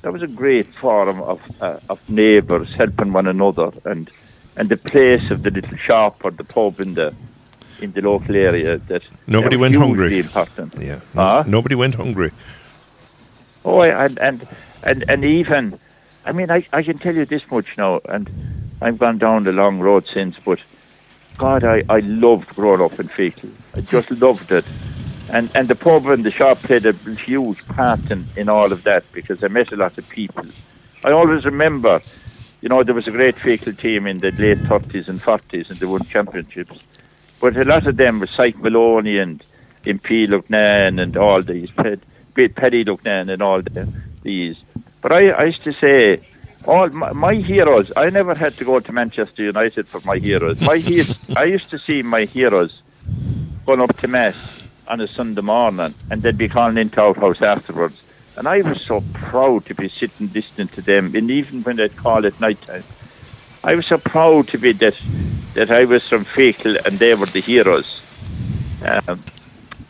that 0.04 0.13
was 0.13 0.21
a 0.21 0.28
great 0.28 0.67
forum 0.76 1.21
of, 1.21 1.41
uh, 1.62 1.80
of 1.89 1.99
neighbours 2.10 2.69
helping 2.73 3.13
one 3.13 3.28
another 3.28 3.71
and 3.86 4.10
and 4.56 4.69
the 4.69 4.78
place 4.78 5.32
of 5.32 5.41
the 5.41 5.49
little 5.49 5.78
shop 5.78 6.21
or 6.23 6.30
the 6.30 6.43
pub 6.43 6.80
in 6.80 6.93
the 6.93 7.12
in 7.82 7.91
the 7.93 8.02
local 8.02 8.36
area 8.36 8.78
that 8.78 9.02
Nobody 9.26 9.56
that 9.56 9.60
went 9.62 9.76
hungry. 9.76 10.19
important. 10.19 10.76
Yeah. 10.80 10.99
Huh? 11.15 11.43
Nobody 11.47 11.73
went 11.73 11.95
hungry. 11.95 12.32
Oh, 13.65 13.82
and 13.82 14.19
and 14.19 14.47
and 14.84 15.04
and 15.10 15.26
even, 15.26 15.80
I 16.25 16.31
mean, 16.31 16.49
I 16.51 16.65
I 16.71 16.83
can 16.83 16.97
tell 16.97 17.15
you 17.15 17.25
this 17.25 17.43
much 17.51 17.77
now, 17.77 18.01
and 18.05 18.29
I've 18.81 18.97
gone 18.97 19.17
down 19.17 19.43
the 19.43 19.51
long 19.51 19.79
road 19.79 20.05
since, 20.13 20.36
but 20.43 20.59
God, 21.38 21.63
I 21.63 21.83
I 21.89 21.99
loved 21.99 22.49
growing 22.55 22.81
up 22.81 22.99
in 22.99 23.09
Feakle. 23.09 23.51
I 23.75 23.81
just 23.81 24.12
loved 24.21 24.51
it, 24.51 24.65
and 25.29 25.49
and 25.55 25.67
the 25.67 25.75
pub 25.75 26.05
and 26.07 26.23
the 26.23 26.31
shop 26.31 26.59
played 26.59 26.86
a 26.86 26.93
huge 27.15 27.65
part 27.67 28.12
in 28.12 28.27
in 28.36 28.49
all 28.49 28.71
of 28.71 28.83
that 28.83 29.03
because 29.12 29.43
I 29.43 29.47
met 29.47 29.71
a 29.71 29.75
lot 29.75 29.97
of 29.97 30.07
people. 30.09 30.45
I 31.05 31.12
always 31.12 31.43
remember, 31.43 32.01
you 32.62 32.69
know, 32.69 32.83
there 32.83 32.95
was 32.95 33.07
a 33.07 33.12
great 33.12 33.36
Feakle 33.36 33.77
team 33.77 34.07
in 34.07 34.19
the 34.19 34.31
late 34.31 34.59
thirties 34.59 35.07
and 35.07 35.21
forties, 35.21 35.69
and 35.69 35.79
they 35.79 35.86
won 35.86 36.03
championships. 36.05 36.79
But 37.41 37.57
a 37.57 37.65
lot 37.65 37.88
of 37.88 37.97
them 37.97 38.21
were 38.21 38.27
Syke 38.27 38.57
Maloney 38.59 39.17
and 39.17 39.43
Impey 39.86 40.27
Loughnane 40.27 41.01
and 41.01 41.17
all 41.17 41.41
these, 41.41 41.71
Ped, 41.71 41.99
Paddy 42.55 42.86
Loughnane 42.86 43.29
and 43.29 43.41
all 43.41 43.62
the, 43.62 43.88
these. 44.21 44.55
But 45.03 45.11
I, 45.11 45.29
I 45.31 45.43
used 45.43 45.63
to 45.65 45.73
say, 45.73 46.21
all 46.65 46.89
my, 46.89 47.11
my 47.11 47.35
heroes, 47.35 47.91
I 47.97 48.09
never 48.09 48.33
had 48.33 48.55
to 48.57 48.65
go 48.65 48.79
to 48.79 48.91
Manchester 48.93 49.43
United 49.43 49.87
for 49.87 49.99
my 50.05 50.17
heroes. 50.17 50.59
My 50.61 50.77
he- 50.77 51.03
I 51.35 51.43
used 51.43 51.69
to 51.71 51.77
see 51.77 52.01
my 52.01 52.23
heroes 52.25 52.81
going 53.65 53.81
up 53.81 53.97
to 53.99 54.07
Mass 54.07 54.35
on 54.87 55.01
a 55.01 55.07
Sunday 55.09 55.41
morning 55.41 55.93
and 56.09 56.21
they'd 56.21 56.37
be 56.37 56.47
calling 56.47 56.77
into 56.77 57.01
our 57.01 57.13
house 57.13 57.41
afterwards. 57.41 58.01
And 58.37 58.47
I 58.47 58.61
was 58.61 58.81
so 58.81 59.03
proud 59.13 59.65
to 59.65 59.75
be 59.75 59.89
sitting 59.89 60.31
listening 60.33 60.69
to 60.69 60.81
them, 60.81 61.13
and 61.15 61.29
even 61.29 61.61
when 61.61 61.75
they'd 61.75 61.95
call 61.95 62.25
at 62.25 62.39
night 62.39 62.59
time. 62.63 62.83
I 63.63 63.75
was 63.75 63.85
so 63.85 63.97
proud 63.99 64.47
to 64.49 64.57
be 64.57 64.71
that 64.73 64.99
that 65.53 65.69
I 65.69 65.85
was 65.85 66.07
from 66.07 66.25
Feakle 66.25 66.83
and 66.83 66.97
they 66.97 67.13
were 67.13 67.27
the 67.27 67.41
heroes. 67.41 68.01
Um, 68.83 69.23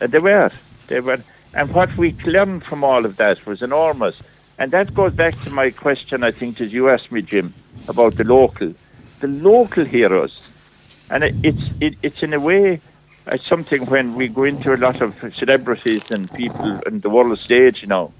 and 0.00 0.12
they 0.12 0.18
were. 0.18 0.50
They 0.88 1.00
were. 1.00 1.20
And 1.54 1.72
what 1.72 1.96
we 1.96 2.12
learned 2.26 2.64
from 2.64 2.84
all 2.84 3.06
of 3.06 3.16
that 3.16 3.46
was 3.46 3.62
enormous. 3.62 4.14
And 4.58 4.70
that 4.72 4.94
goes 4.94 5.12
back 5.12 5.40
to 5.42 5.50
my 5.50 5.70
question, 5.70 6.22
I 6.22 6.30
think, 6.30 6.58
that 6.58 6.70
you 6.70 6.88
asked 6.88 7.10
me, 7.10 7.22
Jim, 7.22 7.52
about 7.88 8.16
the 8.16 8.24
local. 8.24 8.72
The 9.20 9.28
local 9.28 9.84
heroes. 9.84 10.38
And 11.10 11.24
it, 11.24 11.34
it's, 11.42 11.62
it, 11.80 11.94
it's 12.02 12.22
in 12.22 12.32
a 12.32 12.40
way, 12.40 12.80
it's 13.26 13.48
something 13.48 13.86
when 13.86 14.14
we 14.14 14.28
go 14.28 14.44
into 14.44 14.72
a 14.72 14.76
lot 14.76 15.00
of 15.00 15.14
celebrities 15.36 16.02
and 16.10 16.32
people 16.32 16.78
on 16.86 17.00
the 17.00 17.10
world 17.10 17.38
stage 17.38 17.82
you 17.82 17.88
now. 17.88 18.12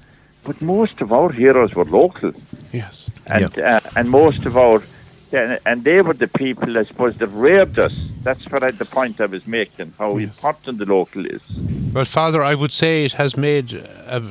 But 0.45 0.61
most 0.61 1.01
of 1.01 1.13
our 1.13 1.33
heroes 1.33 1.75
were 1.75 1.85
local 1.85 2.33
Yes. 2.73 3.11
and 3.27 3.59
uh, 3.59 3.81
and 3.97 4.11
most 4.11 4.45
of 4.45 4.57
our 4.57 4.83
and 5.33 5.85
they 5.85 6.03
were 6.03 6.15
the 6.15 6.29
people 6.29 6.77
I 6.79 6.85
suppose 6.85 7.17
that 7.19 7.29
reared 7.29 7.79
us. 7.79 7.93
That's 8.25 8.45
what 8.51 8.63
I, 8.63 8.71
the 8.73 8.85
point 8.85 9.21
I 9.21 9.27
was 9.27 9.47
making. 9.47 9.95
How 9.99 10.17
Yes. 10.19 10.31
important 10.31 10.79
the 10.79 10.87
local 10.87 11.25
is. 11.25 11.41
Well, 11.95 12.05
Father, 12.05 12.43
I 12.43 12.55
would 12.55 12.73
say 12.73 13.05
it 13.05 13.13
has 13.13 13.37
made 13.37 13.73
a, 13.73 14.23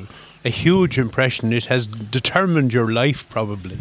a 0.45 0.49
huge 0.49 0.97
impression. 0.97 1.53
It 1.53 1.65
has 1.65 1.85
determined 1.87 2.73
your 2.73 2.91
life, 2.91 3.27
probably, 3.29 3.77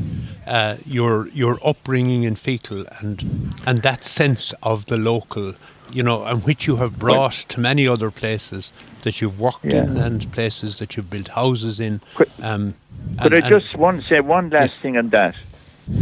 uh, 0.46 0.77
your 0.87 1.29
your 1.29 1.59
upbringing 1.64 2.22
in 2.25 2.35
Feakle, 2.37 2.87
and 3.01 3.55
and 3.66 3.83
that 3.83 4.05
sense 4.05 4.53
of 4.62 4.87
the 4.87 4.96
local, 4.96 5.55
you 5.90 6.03
know, 6.03 6.25
and 6.25 6.44
which 6.44 6.66
you 6.66 6.77
have 6.77 6.98
brought 6.98 7.33
to 7.48 7.61
many 7.61 7.87
other 7.88 8.11
places 8.11 8.72
that 9.03 9.20
you've 9.20 9.40
worked 9.40 9.64
in 9.64 9.96
and 9.96 10.31
places 10.33 10.79
that 10.79 10.96
you've 10.96 11.11
built 11.11 11.29
houses 11.29 11.81
in. 11.81 12.01
Could- 12.14 12.31
Um, 12.40 12.75
Could 13.20 13.33
and- 13.33 13.44
I 13.44 13.51
just 13.51 13.77
one 13.77 14.01
say 14.03 14.20
one 14.20 14.51
last 14.51 14.79
thing 14.81 14.96
on 14.96 15.09
that? 15.09 15.35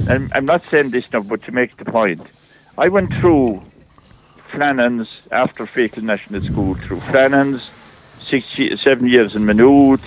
I'm, 0.08 0.30
I'm 0.34 0.44
not 0.44 0.62
saying 0.70 0.90
this 0.90 1.04
now, 1.12 1.20
but 1.20 1.42
to 1.44 1.52
make 1.52 1.78
the 1.78 1.86
point, 1.86 2.20
I 2.76 2.88
went 2.88 3.10
through 3.14 3.62
Flannan's 4.52 5.08
after 5.32 5.64
Feakle 5.66 6.02
National 6.02 6.42
School 6.42 6.74
through 6.74 7.00
Flannan's, 7.00 7.70
six, 8.20 8.46
seven 8.82 9.08
years 9.08 9.34
in 9.34 9.46
Maynooth, 9.46 10.02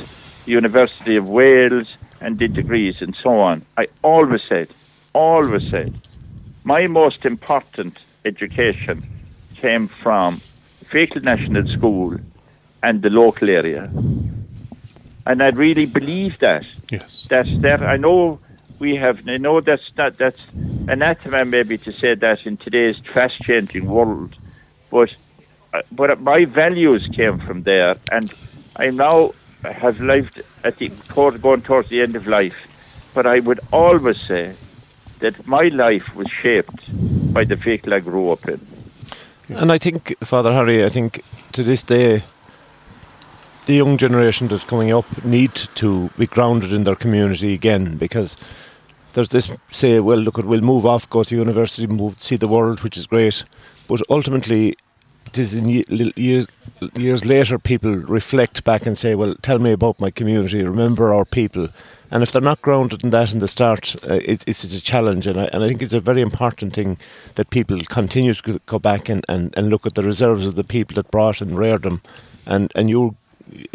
University 0.45 1.15
of 1.15 1.27
Wales, 1.27 1.97
and 2.21 2.38
did 2.38 2.53
degrees 2.53 2.95
and 3.01 3.15
so 3.21 3.39
on. 3.39 3.65
I 3.77 3.88
always 4.01 4.41
said, 4.47 4.69
always 5.13 5.69
said, 5.69 5.93
my 6.63 6.88
most 6.88 7.25
important 7.25 7.99
education 8.25 9.03
came 9.56 9.88
from 9.88 10.41
Feakle 10.86 11.23
National 11.23 11.67
School 11.67 12.17
and 12.82 13.01
the 13.01 13.10
local 13.10 13.49
area. 13.49 13.91
And 15.25 15.41
I 15.41 15.49
really 15.49 15.86
believe 15.86 16.39
that. 16.39 16.65
yes, 16.89 17.27
That's 17.29 17.58
that. 17.60 17.84
I 17.84 17.97
know 17.97 18.39
we 18.79 18.95
have. 18.95 19.27
I 19.27 19.38
know 19.38 19.62
that's 19.62 19.89
not. 19.97 20.17
That's 20.17 20.39
anathema 20.88 21.45
maybe 21.45 21.77
to 21.77 21.91
say 21.93 22.15
that 22.15 22.45
in 22.45 22.58
today's 22.58 22.97
fast-changing 23.13 23.86
world, 23.86 24.36
but 24.89 25.10
uh, 25.73 25.82
but 25.91 26.19
my 26.21 26.43
values 26.43 27.08
came 27.15 27.39
from 27.39 27.63
there, 27.63 27.95
and 28.12 28.34
I'm 28.75 28.97
now 28.97 29.32
have 29.63 29.99
lived 29.99 30.41
at 30.63 30.78
the 30.78 30.89
toward, 31.08 31.41
going 31.41 31.62
towards 31.62 31.89
the 31.89 32.02
end 32.02 32.15
of 32.15 32.28
life. 32.28 32.56
But 33.13 33.26
I 33.26 33.39
would 33.39 33.60
always 33.71 34.19
say 34.19 34.54
that 35.19 35.47
my 35.47 35.69
life 35.69 36.15
was 36.15 36.28
shaped 36.30 36.84
by 37.34 37.43
the 37.43 37.56
Feakle 37.56 37.93
I 37.93 37.99
grew 37.99 38.32
up 38.32 38.47
in. 38.47 38.60
And 39.49 39.71
I 39.71 39.78
think, 39.78 40.15
Father 40.23 40.52
Harry, 40.52 40.84
I 40.84 40.89
think 40.89 41.23
to 41.52 41.63
this 41.63 41.84
day, 41.84 42.23
the 43.65 43.76
young 43.76 43.97
generation 43.97 44.47
that's 44.47 44.63
coming 44.63 44.91
up 44.91 45.06
need 45.23 45.56
to 45.76 46.10
be 46.17 46.28
grounded 46.28 46.73
in 46.73 46.84
their 46.84 46.95
community 46.95 47.54
again 47.54 47.97
because 47.97 48.36
there's 49.13 49.30
this 49.30 49.52
say, 49.69 49.99
well, 49.99 50.17
look, 50.17 50.38
we'll 50.38 50.62
move 50.62 50.86
off, 50.86 51.10
go 51.10 51.23
to 51.23 51.36
university, 51.36 51.88
move, 51.88 52.21
see 52.21 52.36
the 52.36 52.47
world, 52.47 52.82
which 52.82 52.97
is 52.97 53.08
great. 53.08 53.45
But 53.88 54.02
ultimately, 54.10 54.76
it 55.34 55.39
is 55.39 55.54
in 55.54 55.67
years, 55.67 56.48
years 56.96 57.26
later, 57.26 57.58
people 57.58 57.96
reflect 57.96 58.63
back 58.63 58.86
and 58.86 58.96
say, 58.96 59.15
well, 59.15 59.34
tell 59.41 59.58
me 59.58 59.72
about 59.72 60.00
my 60.00 60.12
community, 60.12 60.63
remember 60.63 61.12
our 61.12 61.26
people. 61.26 61.69
And 62.12 62.22
if 62.22 62.32
they're 62.32 62.41
not 62.41 62.62
grounded 62.62 63.04
in 63.04 63.10
that 63.10 63.34
in 63.34 63.39
the 63.39 63.48
start, 63.48 63.96
uh, 64.08 64.19
it, 64.24 64.43
it's 64.48 64.63
a 64.63 64.82
challenge. 64.82 65.26
And 65.26 65.39
I, 65.39 65.46
and 65.46 65.63
I 65.63 65.67
think 65.67 65.82
it's 65.82 65.93
a 65.93 66.00
very 66.00 66.22
important 66.22 66.74
thing 66.74 67.00
that 67.34 67.50
people 67.50 67.80
continue 67.89 68.36
to 68.36 68.60
go 68.67 68.78
back 68.78 69.10
and, 69.10 69.26
and, 69.28 69.52
and 69.58 69.69
look 69.69 69.88
at 69.88 69.96
the 69.96 70.04
reserves 70.04 70.46
of 70.46 70.54
the 70.54 70.63
people 70.63 70.93
that 70.96 71.10
brought 71.10 71.41
and 71.41 71.58
reared 71.58 71.82
them. 71.82 72.04
And, 72.46 72.72
and 72.76 72.89
you 72.89 73.15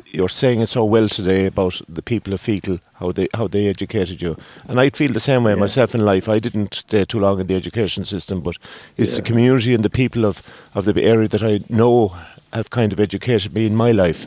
you're 0.07 0.29
saying 0.29 0.61
it 0.61 0.69
so 0.69 0.85
well 0.85 1.09
today 1.09 1.47
about 1.47 1.81
the 1.89 2.03
people 2.03 2.33
of 2.33 2.41
Feakle, 2.41 2.81
how 2.95 3.13
they 3.13 3.29
how 3.35 3.49
they 3.49 3.67
educated 3.69 4.23
you, 4.23 4.37
and 4.67 4.81
I'd 4.81 4.97
feel 4.97 5.13
the 5.13 5.21
same 5.21 5.45
way 5.45 5.53
Yeah. 5.53 5.61
myself 5.61 5.95
in 5.95 6.01
life. 6.01 6.29
I 6.29 6.39
didn't 6.41 6.75
stay 6.75 7.05
too 7.05 7.21
long 7.21 7.41
in 7.41 7.47
the 7.47 7.55
education 7.57 8.05
system, 8.05 8.41
but 8.41 8.57
it's 8.97 9.17
the 9.17 9.23
community 9.23 9.75
and 9.75 9.85
the 9.85 9.91
people 9.91 10.25
of, 10.25 10.43
of 10.75 10.85
the 10.85 11.03
area 11.05 11.29
that 11.29 11.43
I 11.43 11.61
know 11.69 12.13
have 12.53 12.71
kind 12.71 12.93
of 12.93 12.99
educated 13.01 13.53
me 13.55 13.67
in 13.67 13.77
my 13.77 13.93
life, 13.93 14.27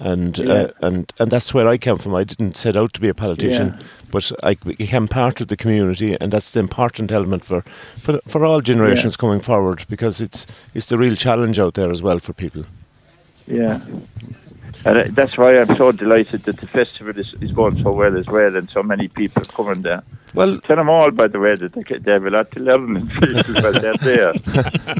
and 0.00 0.36
Yeah. 0.38 0.52
uh, 0.52 0.68
and 0.82 1.12
and 1.18 1.30
that's 1.30 1.54
where 1.54 1.68
I 1.74 1.78
came 1.78 1.98
from. 1.98 2.14
I 2.14 2.24
didn't 2.24 2.56
set 2.56 2.76
out 2.76 2.92
to 2.94 3.00
be 3.00 3.08
a 3.08 3.14
politician, 3.14 3.66
Yeah. 3.78 3.84
but 4.10 4.32
I 4.42 4.54
became 4.54 5.06
part 5.08 5.40
of 5.40 5.46
the 5.46 5.56
community, 5.56 6.16
and 6.20 6.32
that's 6.32 6.50
the 6.50 6.60
important 6.60 7.12
element 7.12 7.44
for 7.44 7.62
for 8.02 8.20
for 8.26 8.44
all 8.44 8.60
generations 8.60 9.16
coming 9.16 9.40
forward 9.42 9.84
because 9.88 10.24
it's 10.24 10.46
it's 10.74 10.86
the 10.86 10.98
real 10.98 11.16
challenge 11.16 11.58
out 11.62 11.74
there 11.74 11.90
as 11.92 12.02
well 12.02 12.18
for 12.18 12.32
people. 12.34 12.64
Yeah. 13.46 13.80
And 14.84 15.14
that's 15.14 15.38
why 15.38 15.58
I'm 15.60 15.76
so 15.76 15.92
delighted 15.92 16.44
that 16.44 16.56
the 16.58 16.66
festival 16.66 17.18
is, 17.18 17.34
is 17.40 17.52
going 17.52 17.82
so 17.82 17.92
well 17.92 18.16
as 18.18 18.26
well, 18.26 18.56
and 18.56 18.68
so 18.70 18.82
many 18.82 19.08
people 19.08 19.42
are 19.42 19.46
coming 19.46 19.82
there. 19.82 20.02
Well, 20.34 20.58
Tell 20.60 20.76
them 20.76 20.88
all, 20.88 21.10
by 21.10 21.28
the 21.28 21.38
way, 21.38 21.54
that 21.56 21.72
they, 21.74 21.98
they 21.98 22.12
have 22.12 22.24
a 22.24 22.30
lot 22.30 22.50
to 22.52 22.60
learn 22.60 22.96
in 22.96 23.06
Feakle, 23.08 23.62
but 23.62 23.82
they're 23.82 23.96
there. 23.98 24.32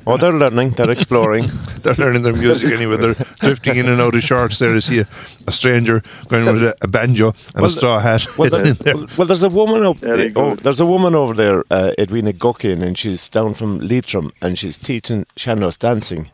oh, 0.07 0.19
they're 0.19 0.33
learning, 0.33 0.71
they're 0.71 0.91
exploring. 0.91 1.49
They're 1.83 1.95
learning 1.95 2.23
their 2.23 2.33
music 2.33 2.71
anyway. 2.73 2.97
They're 2.97 3.15
drifting 3.41 3.75
in 3.77 3.89
and 3.89 4.01
out 4.01 4.15
of 4.15 4.23
shorts 4.23 4.61
there 4.61 4.73
to 4.73 4.81
see 4.81 5.01
a, 5.01 5.07
a 5.49 5.53
stranger 5.53 6.01
going 6.29 6.45
with 6.45 6.63
a, 6.63 6.77
a 6.83 6.87
banjo 6.87 7.35
and 7.55 7.63
Well, 7.63 7.65
a 7.65 7.71
straw 7.71 7.99
hat. 7.99 8.25
Well, 8.39 8.51
there, 8.51 8.73
there. 8.75 8.95
well, 8.95 9.07
well, 9.19 9.27
there's 9.27 9.43
a 9.43 9.49
woman 9.49 9.83
up. 9.85 9.97
Very 9.97 10.27
eh, 10.29 10.33
oh, 10.37 10.55
there's 10.55 10.79
a 10.79 10.87
woman 10.87 11.17
over 11.17 11.35
there, 11.35 11.65
uh, 11.73 11.91
Edwina 11.99 12.33
Guckin, 12.35 12.83
and 12.85 12.97
she's 12.97 13.29
down 13.29 13.55
from 13.55 13.81
Leitrim, 13.81 14.31
and 14.41 14.57
she's 14.57 14.79
teaching 14.79 15.27
sean-nós 15.37 15.77
dancing. 15.77 16.31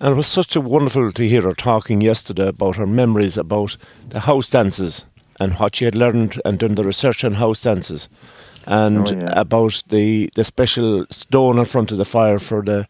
And 0.00 0.12
it 0.12 0.16
was 0.16 0.26
such 0.26 0.56
a 0.56 0.60
wonderful 0.60 1.12
to 1.12 1.28
hear 1.28 1.42
her 1.42 1.52
talking 1.52 2.00
yesterday 2.00 2.48
about 2.48 2.76
her 2.76 2.86
memories 2.86 3.36
about 3.36 3.76
the 4.08 4.20
house 4.20 4.48
dances 4.50 5.04
and 5.38 5.54
what 5.54 5.76
she 5.76 5.84
had 5.84 5.94
learned 5.94 6.40
and 6.44 6.58
done 6.58 6.74
the 6.74 6.84
research 6.84 7.24
on 7.24 7.34
house 7.34 7.62
dances, 7.62 8.08
and 8.66 9.08
Oh, 9.08 9.14
yeah. 9.14 9.40
about 9.40 9.82
the 9.88 10.30
the 10.34 10.44
special 10.44 11.06
stone 11.10 11.58
in 11.58 11.64
front 11.66 11.92
of 11.92 11.98
the 11.98 12.04
fire 12.04 12.38
for 12.38 12.62
the 12.62 12.86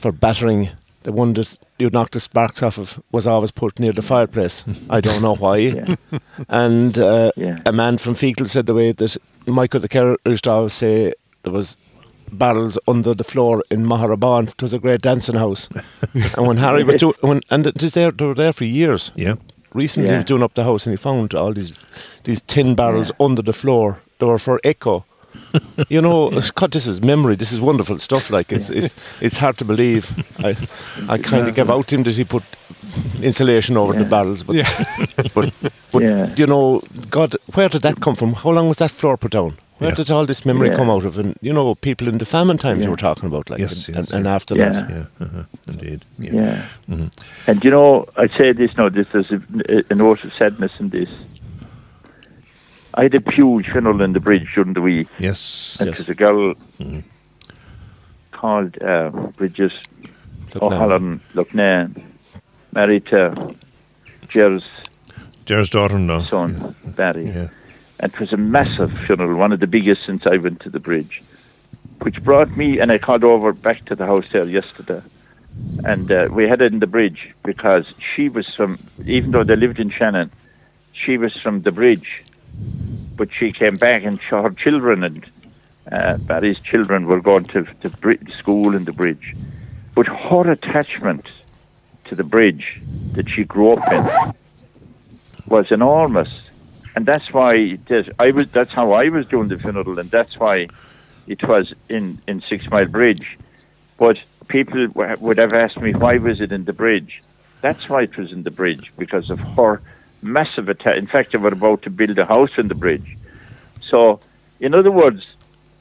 for 0.00 0.12
battering. 0.12 0.68
The 1.04 1.12
one 1.12 1.32
that 1.34 1.56
you 1.78 1.88
knocked 1.90 2.12
the 2.12 2.20
sparks 2.20 2.62
off 2.62 2.76
of 2.78 3.00
was 3.12 3.26
always 3.26 3.50
put 3.52 3.78
near 3.78 3.92
the 3.92 4.02
fireplace. 4.02 4.64
I 4.90 5.00
don't 5.00 5.22
know 5.22 5.36
why. 5.36 5.56
Yeah. 5.58 5.94
And 6.48 6.98
uh, 6.98 7.30
Yeah. 7.36 7.58
a 7.64 7.72
man 7.72 7.98
from 7.98 8.14
Feakle 8.14 8.46
said 8.48 8.66
the 8.66 8.74
way 8.74 8.92
that 8.92 9.16
Michael 9.46 9.80
the 9.80 9.88
Kerr 9.88 10.16
used 10.26 10.44
to 10.44 10.50
always 10.50 10.72
say 10.74 11.14
there 11.44 11.52
was 11.52 11.76
barrels 12.32 12.78
under 12.86 13.14
the 13.14 13.24
floor 13.24 13.62
in 13.70 13.84
Maharaban. 13.86 14.48
It 14.48 14.62
was 14.62 14.72
a 14.72 14.78
great 14.78 15.02
dancing 15.02 15.34
house. 15.36 15.68
and 16.36 16.46
when 16.46 16.56
Harry 16.58 16.84
was 16.84 16.96
doing, 16.96 17.14
when, 17.20 17.40
and 17.50 17.66
it 17.66 17.82
was 17.82 17.92
there, 17.92 18.10
they 18.10 18.24
were 18.26 18.34
there 18.34 18.52
for 18.52 18.64
years. 18.64 19.10
Yeah. 19.16 19.34
Recently, 19.74 20.08
he 20.10 20.16
was 20.16 20.24
doing 20.24 20.42
up 20.42 20.54
the 20.54 20.64
house 20.64 20.86
and 20.86 20.92
he 20.92 20.96
found 20.96 21.34
all 21.34 21.52
these 21.52 21.74
these 22.24 22.40
tin 22.42 22.74
barrels 22.74 23.12
under 23.20 23.42
the 23.42 23.52
floor. 23.52 24.00
They 24.18 24.26
were 24.26 24.38
for 24.38 24.60
echo. 24.64 25.04
you 25.90 26.00
know, 26.00 26.28
it's- 26.28 26.50
God, 26.50 26.72
this 26.72 26.86
is 26.86 27.00
memory. 27.02 27.36
This 27.36 27.52
is 27.52 27.60
wonderful 27.60 27.98
stuff. 27.98 28.30
Like 28.30 28.50
it's 28.50 28.70
it's 28.70 28.94
it's 29.20 29.36
hard 29.38 29.56
to 29.58 29.64
believe. 29.64 30.10
I 30.38 30.56
I 31.14 31.18
kind 31.18 31.46
of 31.48 31.54
gave 31.54 31.70
out 31.70 31.86
to 31.88 31.94
him 31.96 32.02
that 32.04 32.14
he 32.16 32.24
put 32.24 32.42
insulation 33.22 33.76
over 33.76 33.92
the 33.92 34.04
barrels, 34.04 34.42
but 34.42 34.56
Yeah. 34.56 34.68
but 35.34 35.52
but 35.92 36.02
Yeah. 36.02 36.34
you 36.36 36.46
know, 36.46 36.80
God, 37.10 37.36
where 37.54 37.68
did 37.68 37.82
that 37.82 38.00
come 38.00 38.14
from? 38.16 38.32
How 38.34 38.50
long 38.50 38.68
was 38.68 38.76
that 38.78 38.90
floor 38.90 39.16
put 39.18 39.32
down? 39.32 39.56
Where 39.78 39.90
Yeah. 39.90 39.94
did 39.96 40.10
all 40.10 40.26
this 40.26 40.44
memory 40.44 40.68
Yeah. 40.70 40.76
come 40.76 40.90
out 40.90 41.04
of? 41.04 41.18
And 41.18 41.36
you 41.40 41.52
know, 41.52 41.74
people 41.76 42.08
in 42.08 42.18
the 42.18 42.24
famine 42.26 42.58
times 42.58 42.84
you 42.84 42.90
were 42.90 42.96
talking 42.96 43.26
about, 43.26 43.48
like, 43.48 43.60
Yes, 43.60 43.86
and, 43.88 43.96
yes, 43.96 44.08
and, 44.10 44.16
and 44.16 44.24
yeah. 44.26 44.34
after 44.34 44.54
Yeah. 44.56 44.68
that, 44.72 44.90
Yeah, 44.90 45.04
uh-huh. 45.20 45.42
indeed. 45.68 46.04
Yeah. 46.18 46.32
Yeah. 46.34 46.62
Mhm. 46.90 47.10
And 47.46 47.64
you 47.64 47.70
know, 47.70 48.06
I 48.16 48.26
say 48.28 48.52
this 48.52 48.76
now, 48.76 48.88
this 48.88 49.06
there's 49.12 49.30
a, 49.30 49.40
a 49.90 49.94
note 49.94 50.24
of 50.24 50.34
sadness 50.34 50.72
in 50.80 50.88
this. 50.90 51.08
I 52.94 53.02
had 53.04 53.14
a 53.14 53.30
huge 53.32 53.66
funeral 53.70 54.02
in 54.02 54.12
the 54.12 54.20
bridge 54.20 54.48
during 54.54 54.72
the 54.74 54.80
week. 54.82 55.06
Yes. 55.20 55.76
And 55.78 55.88
Yes. 55.88 56.00
it 56.00 56.00
was 56.00 56.08
a 56.08 56.14
girl 56.14 56.54
Mhm. 56.80 57.04
called 58.32 58.82
uh, 58.82 59.10
Bridget 59.36 59.72
Look 60.54 60.62
now. 60.62 60.66
O'Halloran 60.68 61.20
Loughnane, 61.34 62.02
married 62.72 63.06
to 63.06 63.32
Jer's 64.28 64.64
Jer's 65.46 65.70
daughter 65.70 65.98
now. 65.98 66.22
son, 66.22 66.74
Barry. 66.96 67.48
It 68.00 68.18
was 68.20 68.32
a 68.32 68.36
massive 68.36 68.92
funeral, 69.06 69.36
one 69.36 69.52
of 69.52 69.60
the 69.60 69.66
biggest 69.66 70.06
since 70.06 70.26
I 70.26 70.36
went 70.36 70.60
to 70.60 70.70
the 70.70 70.78
bridge, 70.78 71.22
which 72.02 72.22
brought 72.22 72.56
me, 72.56 72.78
and 72.78 72.92
I 72.92 72.98
called 72.98 73.24
over 73.24 73.52
back 73.52 73.84
to 73.86 73.96
the 73.96 74.06
there 74.30 74.48
yesterday. 74.48 75.02
And 75.84 76.10
uh, 76.12 76.28
we 76.30 76.48
had 76.48 76.62
it 76.62 76.72
in 76.72 76.78
the 76.78 76.86
bridge 76.86 77.34
because 77.44 77.86
she 78.14 78.28
was 78.28 78.46
from, 78.54 78.78
even 79.04 79.32
though 79.32 79.42
they 79.42 79.56
lived 79.56 79.80
in 79.80 79.90
Shannon, 79.90 80.30
she 80.92 81.18
was 81.18 81.36
from 81.36 81.62
the 81.62 81.72
bridge. 81.72 82.22
But 83.16 83.30
she 83.32 83.52
came 83.52 83.74
back 83.74 84.04
and 84.04 84.20
she, 84.20 84.28
her 84.28 84.50
children 84.50 85.02
and 85.02 85.26
uh, 85.90 86.18
Barry's 86.18 86.60
children 86.60 87.06
were 87.06 87.20
going 87.20 87.44
to, 87.44 87.64
to 87.64 88.18
school 88.38 88.76
in 88.76 88.84
the 88.84 88.92
bridge. 88.92 89.34
But 89.94 90.06
her 90.06 90.52
attachment 90.52 91.26
to 92.04 92.14
the 92.14 92.24
bridge 92.24 92.80
that 93.12 93.28
she 93.28 93.42
grew 93.42 93.72
up 93.72 93.92
in 93.92 94.34
was 95.48 95.70
enormous, 95.70 96.28
and 96.98 97.06
that's 97.06 97.32
why 97.32 97.78
I 98.18 98.32
was. 98.32 98.50
That's 98.50 98.72
how 98.72 98.90
I 98.90 99.08
was 99.08 99.24
doing 99.26 99.46
the 99.46 99.56
funeral, 99.56 100.00
and 100.00 100.10
that's 100.10 100.36
why 100.36 100.66
it 101.28 101.46
was 101.46 101.72
in 101.88 102.20
in 102.26 102.42
Six 102.50 102.68
Mile 102.72 102.86
Bridge. 102.86 103.38
But 103.98 104.16
people 104.48 104.88
would 104.94 105.38
have 105.38 105.52
asked 105.52 105.80
me 105.80 105.92
why 105.92 106.18
was 106.18 106.40
it 106.40 106.50
in 106.50 106.64
the 106.64 106.72
bridge. 106.72 107.22
That's 107.60 107.88
why 107.88 108.02
it 108.02 108.16
was 108.16 108.32
in 108.32 108.42
the 108.42 108.50
bridge 108.50 108.92
because 108.98 109.30
of 109.30 109.38
her 109.38 109.80
massive 110.22 110.68
attack. 110.68 110.96
In 110.96 111.06
fact, 111.06 111.30
they 111.30 111.38
were 111.38 111.56
about 111.60 111.82
to 111.82 111.90
build 111.90 112.18
a 112.18 112.26
house 112.26 112.50
in 112.58 112.66
the 112.66 112.74
bridge. 112.74 113.16
So, 113.88 114.18
in 114.58 114.74
other 114.74 114.90
words, 114.90 115.22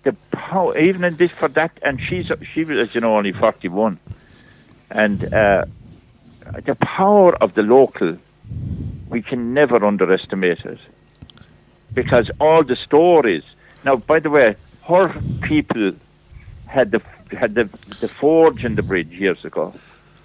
the 0.04 0.14
power, 0.32 0.78
even 0.78 1.04
in 1.04 1.16
this 1.16 1.32
for 1.32 1.48
that, 1.48 1.72
and 1.82 2.00
she's 2.00 2.32
she 2.54 2.64
was, 2.64 2.78
as 2.78 2.94
you 2.94 3.02
know, 3.02 3.18
only 3.18 3.32
forty 3.32 3.70
one, 3.70 3.98
and 4.92 5.34
uh, 5.34 5.66
the 6.64 6.76
power 6.76 7.36
of 7.38 7.56
the 7.56 7.64
local 7.64 8.20
we 9.10 9.24
can 9.24 9.56
never 9.56 9.84
underestimate 9.84 10.64
it 10.64 10.80
because 11.98 12.30
all 12.40 12.64
the 12.64 12.76
stories. 12.76 13.44
Now, 13.84 13.96
by 13.96 14.20
the 14.20 14.30
way, 14.30 14.56
her 14.84 15.08
people 15.42 15.94
had 16.68 16.92
the 16.92 17.02
had 17.32 17.56
the 17.56 17.64
the 18.02 18.08
forge 18.08 18.64
and 18.64 18.78
the 18.78 18.84
bridge 18.84 19.10
years 19.10 19.44
ago. 19.44 19.74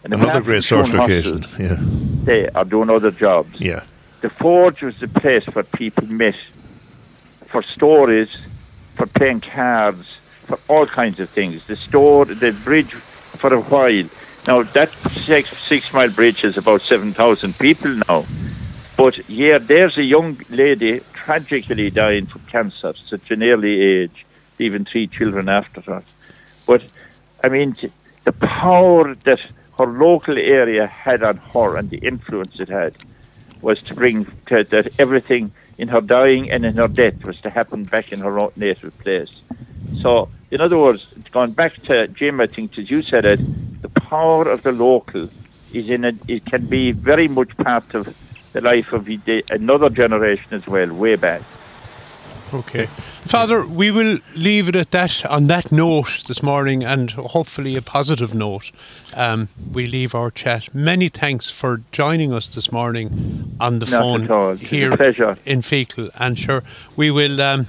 And 0.05 0.13
Another 0.13 0.43
great 0.43 0.65
source 0.65 0.93
occasion. 0.93 1.47
Yeah. 1.59 1.79
They 2.31 2.49
are 2.51 2.67
doing 2.67 2.91
other 2.91 3.11
jobs. 3.11 3.59
Yeah. 3.59 3.85
The 4.21 4.29
forge 4.29 4.83
was 4.83 4.99
the 4.99 5.09
place 5.09 5.47
where 5.55 5.65
people 5.65 6.07
met 6.09 6.37
for 7.47 7.63
stories, 7.63 8.31
for 8.97 9.07
playing 9.07 9.41
cards, 9.41 10.07
for 10.49 10.59
all 10.69 10.87
kinds 10.87 11.21
of 11.21 11.31
things. 11.31 11.67
The 11.67 11.77
store, 11.77 12.27
the 12.27 12.53
bridge, 12.65 12.93
for 12.93 13.55
a 13.55 13.63
while. 13.63 14.09
Now 14.47 14.63
that 14.77 14.91
six, 15.27 15.57
six 15.57 15.91
mile 15.95 16.11
bridge 16.11 16.45
is 16.45 16.59
about 16.59 16.83
seven 16.83 17.15
thousand 17.15 17.59
people 17.59 17.93
now. 18.09 18.27
But 18.97 19.29
yeah, 19.29 19.59
there's 19.59 19.97
a 19.97 20.03
young 20.03 20.39
lady 20.51 21.01
tragically 21.13 21.91
dying 21.91 22.27
from 22.27 22.43
cancer, 22.43 22.95
such 23.07 23.31
an 23.31 23.43
early 23.43 23.81
age, 23.81 24.27
even 24.59 24.85
three 24.85 25.07
children 25.07 25.49
after 25.49 25.81
her. 25.83 26.03
But 26.67 26.85
I 27.43 27.49
mean, 27.49 27.75
the 28.25 28.33
power 28.33 29.15
that 29.15 29.41
her 29.79 29.87
local 29.87 30.39
area 30.39 30.87
had 30.87 31.23
on 31.23 31.39
her 31.39 31.77
and 31.77 31.91
the 31.91 31.99
influence 31.99 32.61
it 32.61 32.69
had 32.69 32.95
was 33.63 33.81
to 33.83 33.95
bring 33.95 34.27
to, 34.47 34.65
that 34.65 34.89
everything 34.99 35.53
in 35.79 35.89
her 35.89 36.01
dying 36.01 36.51
and 36.51 36.65
in 36.65 36.75
her 36.75 36.89
death 36.89 37.25
was 37.25 37.41
to 37.41 37.51
happen 37.51 37.85
back 37.85 38.13
in 38.13 38.21
her 38.21 38.39
own 38.39 38.53
native 38.57 38.97
place. 38.99 39.33
So, 40.01 40.29
in 40.51 40.61
other 40.61 40.79
words, 40.79 41.07
going 41.31 41.53
back 41.53 41.75
to 41.85 42.09
Jim, 42.09 42.41
I 42.41 42.47
think 42.47 42.79
as 42.79 42.91
you 42.91 43.03
said 43.03 43.25
it, 43.25 43.41
the 43.83 43.89
power 43.89 44.49
of 44.49 44.63
the 44.63 44.73
local 44.73 45.29
is 45.73 45.89
in 45.89 46.05
it. 46.05 46.17
It 46.29 46.45
can 46.45 46.67
be 46.67 46.93
very 46.93 47.29
much 47.29 47.57
part 47.57 47.95
of 47.95 48.15
the 48.53 48.61
life 48.61 48.93
of 48.93 49.09
another 49.51 49.91
generation 49.91 50.47
as 50.53 50.67
well, 50.67 50.93
way 50.93 51.17
back. 51.17 51.43
Okay. 52.55 52.87
Father, 53.23 53.65
we 53.65 53.91
will 53.91 54.19
leave 54.35 54.69
it 54.69 54.77
at 54.77 54.91
that 54.91 55.25
on 55.27 55.47
that 55.47 55.73
note 55.73 56.25
this 56.29 56.43
morning 56.43 56.85
and 56.85 57.11
hopefully 57.13 57.77
a 57.77 57.83
positive 57.83 58.35
note. 58.35 58.71
Um, 59.15 59.49
we 59.73 59.87
leave 59.87 60.15
our 60.15 60.31
chat. 60.31 60.75
Many 60.75 61.09
thanks 61.09 61.49
for 61.49 61.81
joining 61.93 62.33
us 62.35 62.49
this 62.49 62.71
morning 62.71 63.57
on 63.59 63.79
the 63.79 63.87
Not 63.87 64.03
phone 64.03 64.25
at 64.25 64.31
all. 64.31 64.51
It's 64.51 64.63
a 64.63 64.67
here 64.67 64.93
in 65.47 65.63
Feakle. 65.63 66.11
And 66.19 66.39
sure, 66.39 66.63
we 66.95 67.11
will 67.11 67.41
um, 67.41 67.69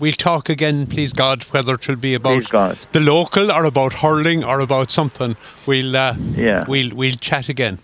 we'll 0.00 0.12
talk 0.12 0.48
again, 0.48 0.86
please 0.86 1.12
God, 1.12 1.44
whether 1.44 1.74
it 1.74 1.86
will 1.86 1.96
be 1.96 2.14
about 2.14 2.50
the 2.92 3.00
local 3.00 3.52
or 3.52 3.64
about 3.64 3.92
hurling 3.92 4.42
or 4.42 4.58
about 4.60 4.90
something. 4.90 5.36
We'll 5.66 5.96
uh, 5.96 6.16
Yeah. 6.34 6.64
we'll 6.66 6.94
we'll 6.94 7.16
chat 7.16 7.48
again. 7.48 7.78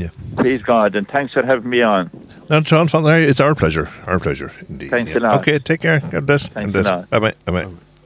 Yeah. 0.00 0.08
Please 0.36 0.62
God, 0.62 0.96
and 0.96 1.06
thanks 1.08 1.32
for 1.32 1.44
having 1.44 1.68
me 1.68 1.82
on. 1.82 2.10
And 2.48 2.64
John 2.64 2.88
Father, 2.88 3.14
it's 3.16 3.40
our 3.40 3.54
pleasure. 3.54 3.88
Our 4.06 4.18
pleasure 4.18 4.52
indeed. 4.68 4.90
Thanks 4.90 5.10
yeah. 5.10 5.18
a 5.18 5.20
lot. 5.20 5.40
Okay, 5.40 5.58
take 5.58 5.80
care. 5.80 6.00
God 6.00 6.26
bless. 6.26 6.48
Thanks 6.48 6.72
God 6.72 6.72
bless. 6.72 6.86
a 6.86 6.96
lot. 6.96 7.10
Bye 7.10 7.18
bye. 7.18 7.34
Bye 7.44 7.64
bye. 7.64 7.74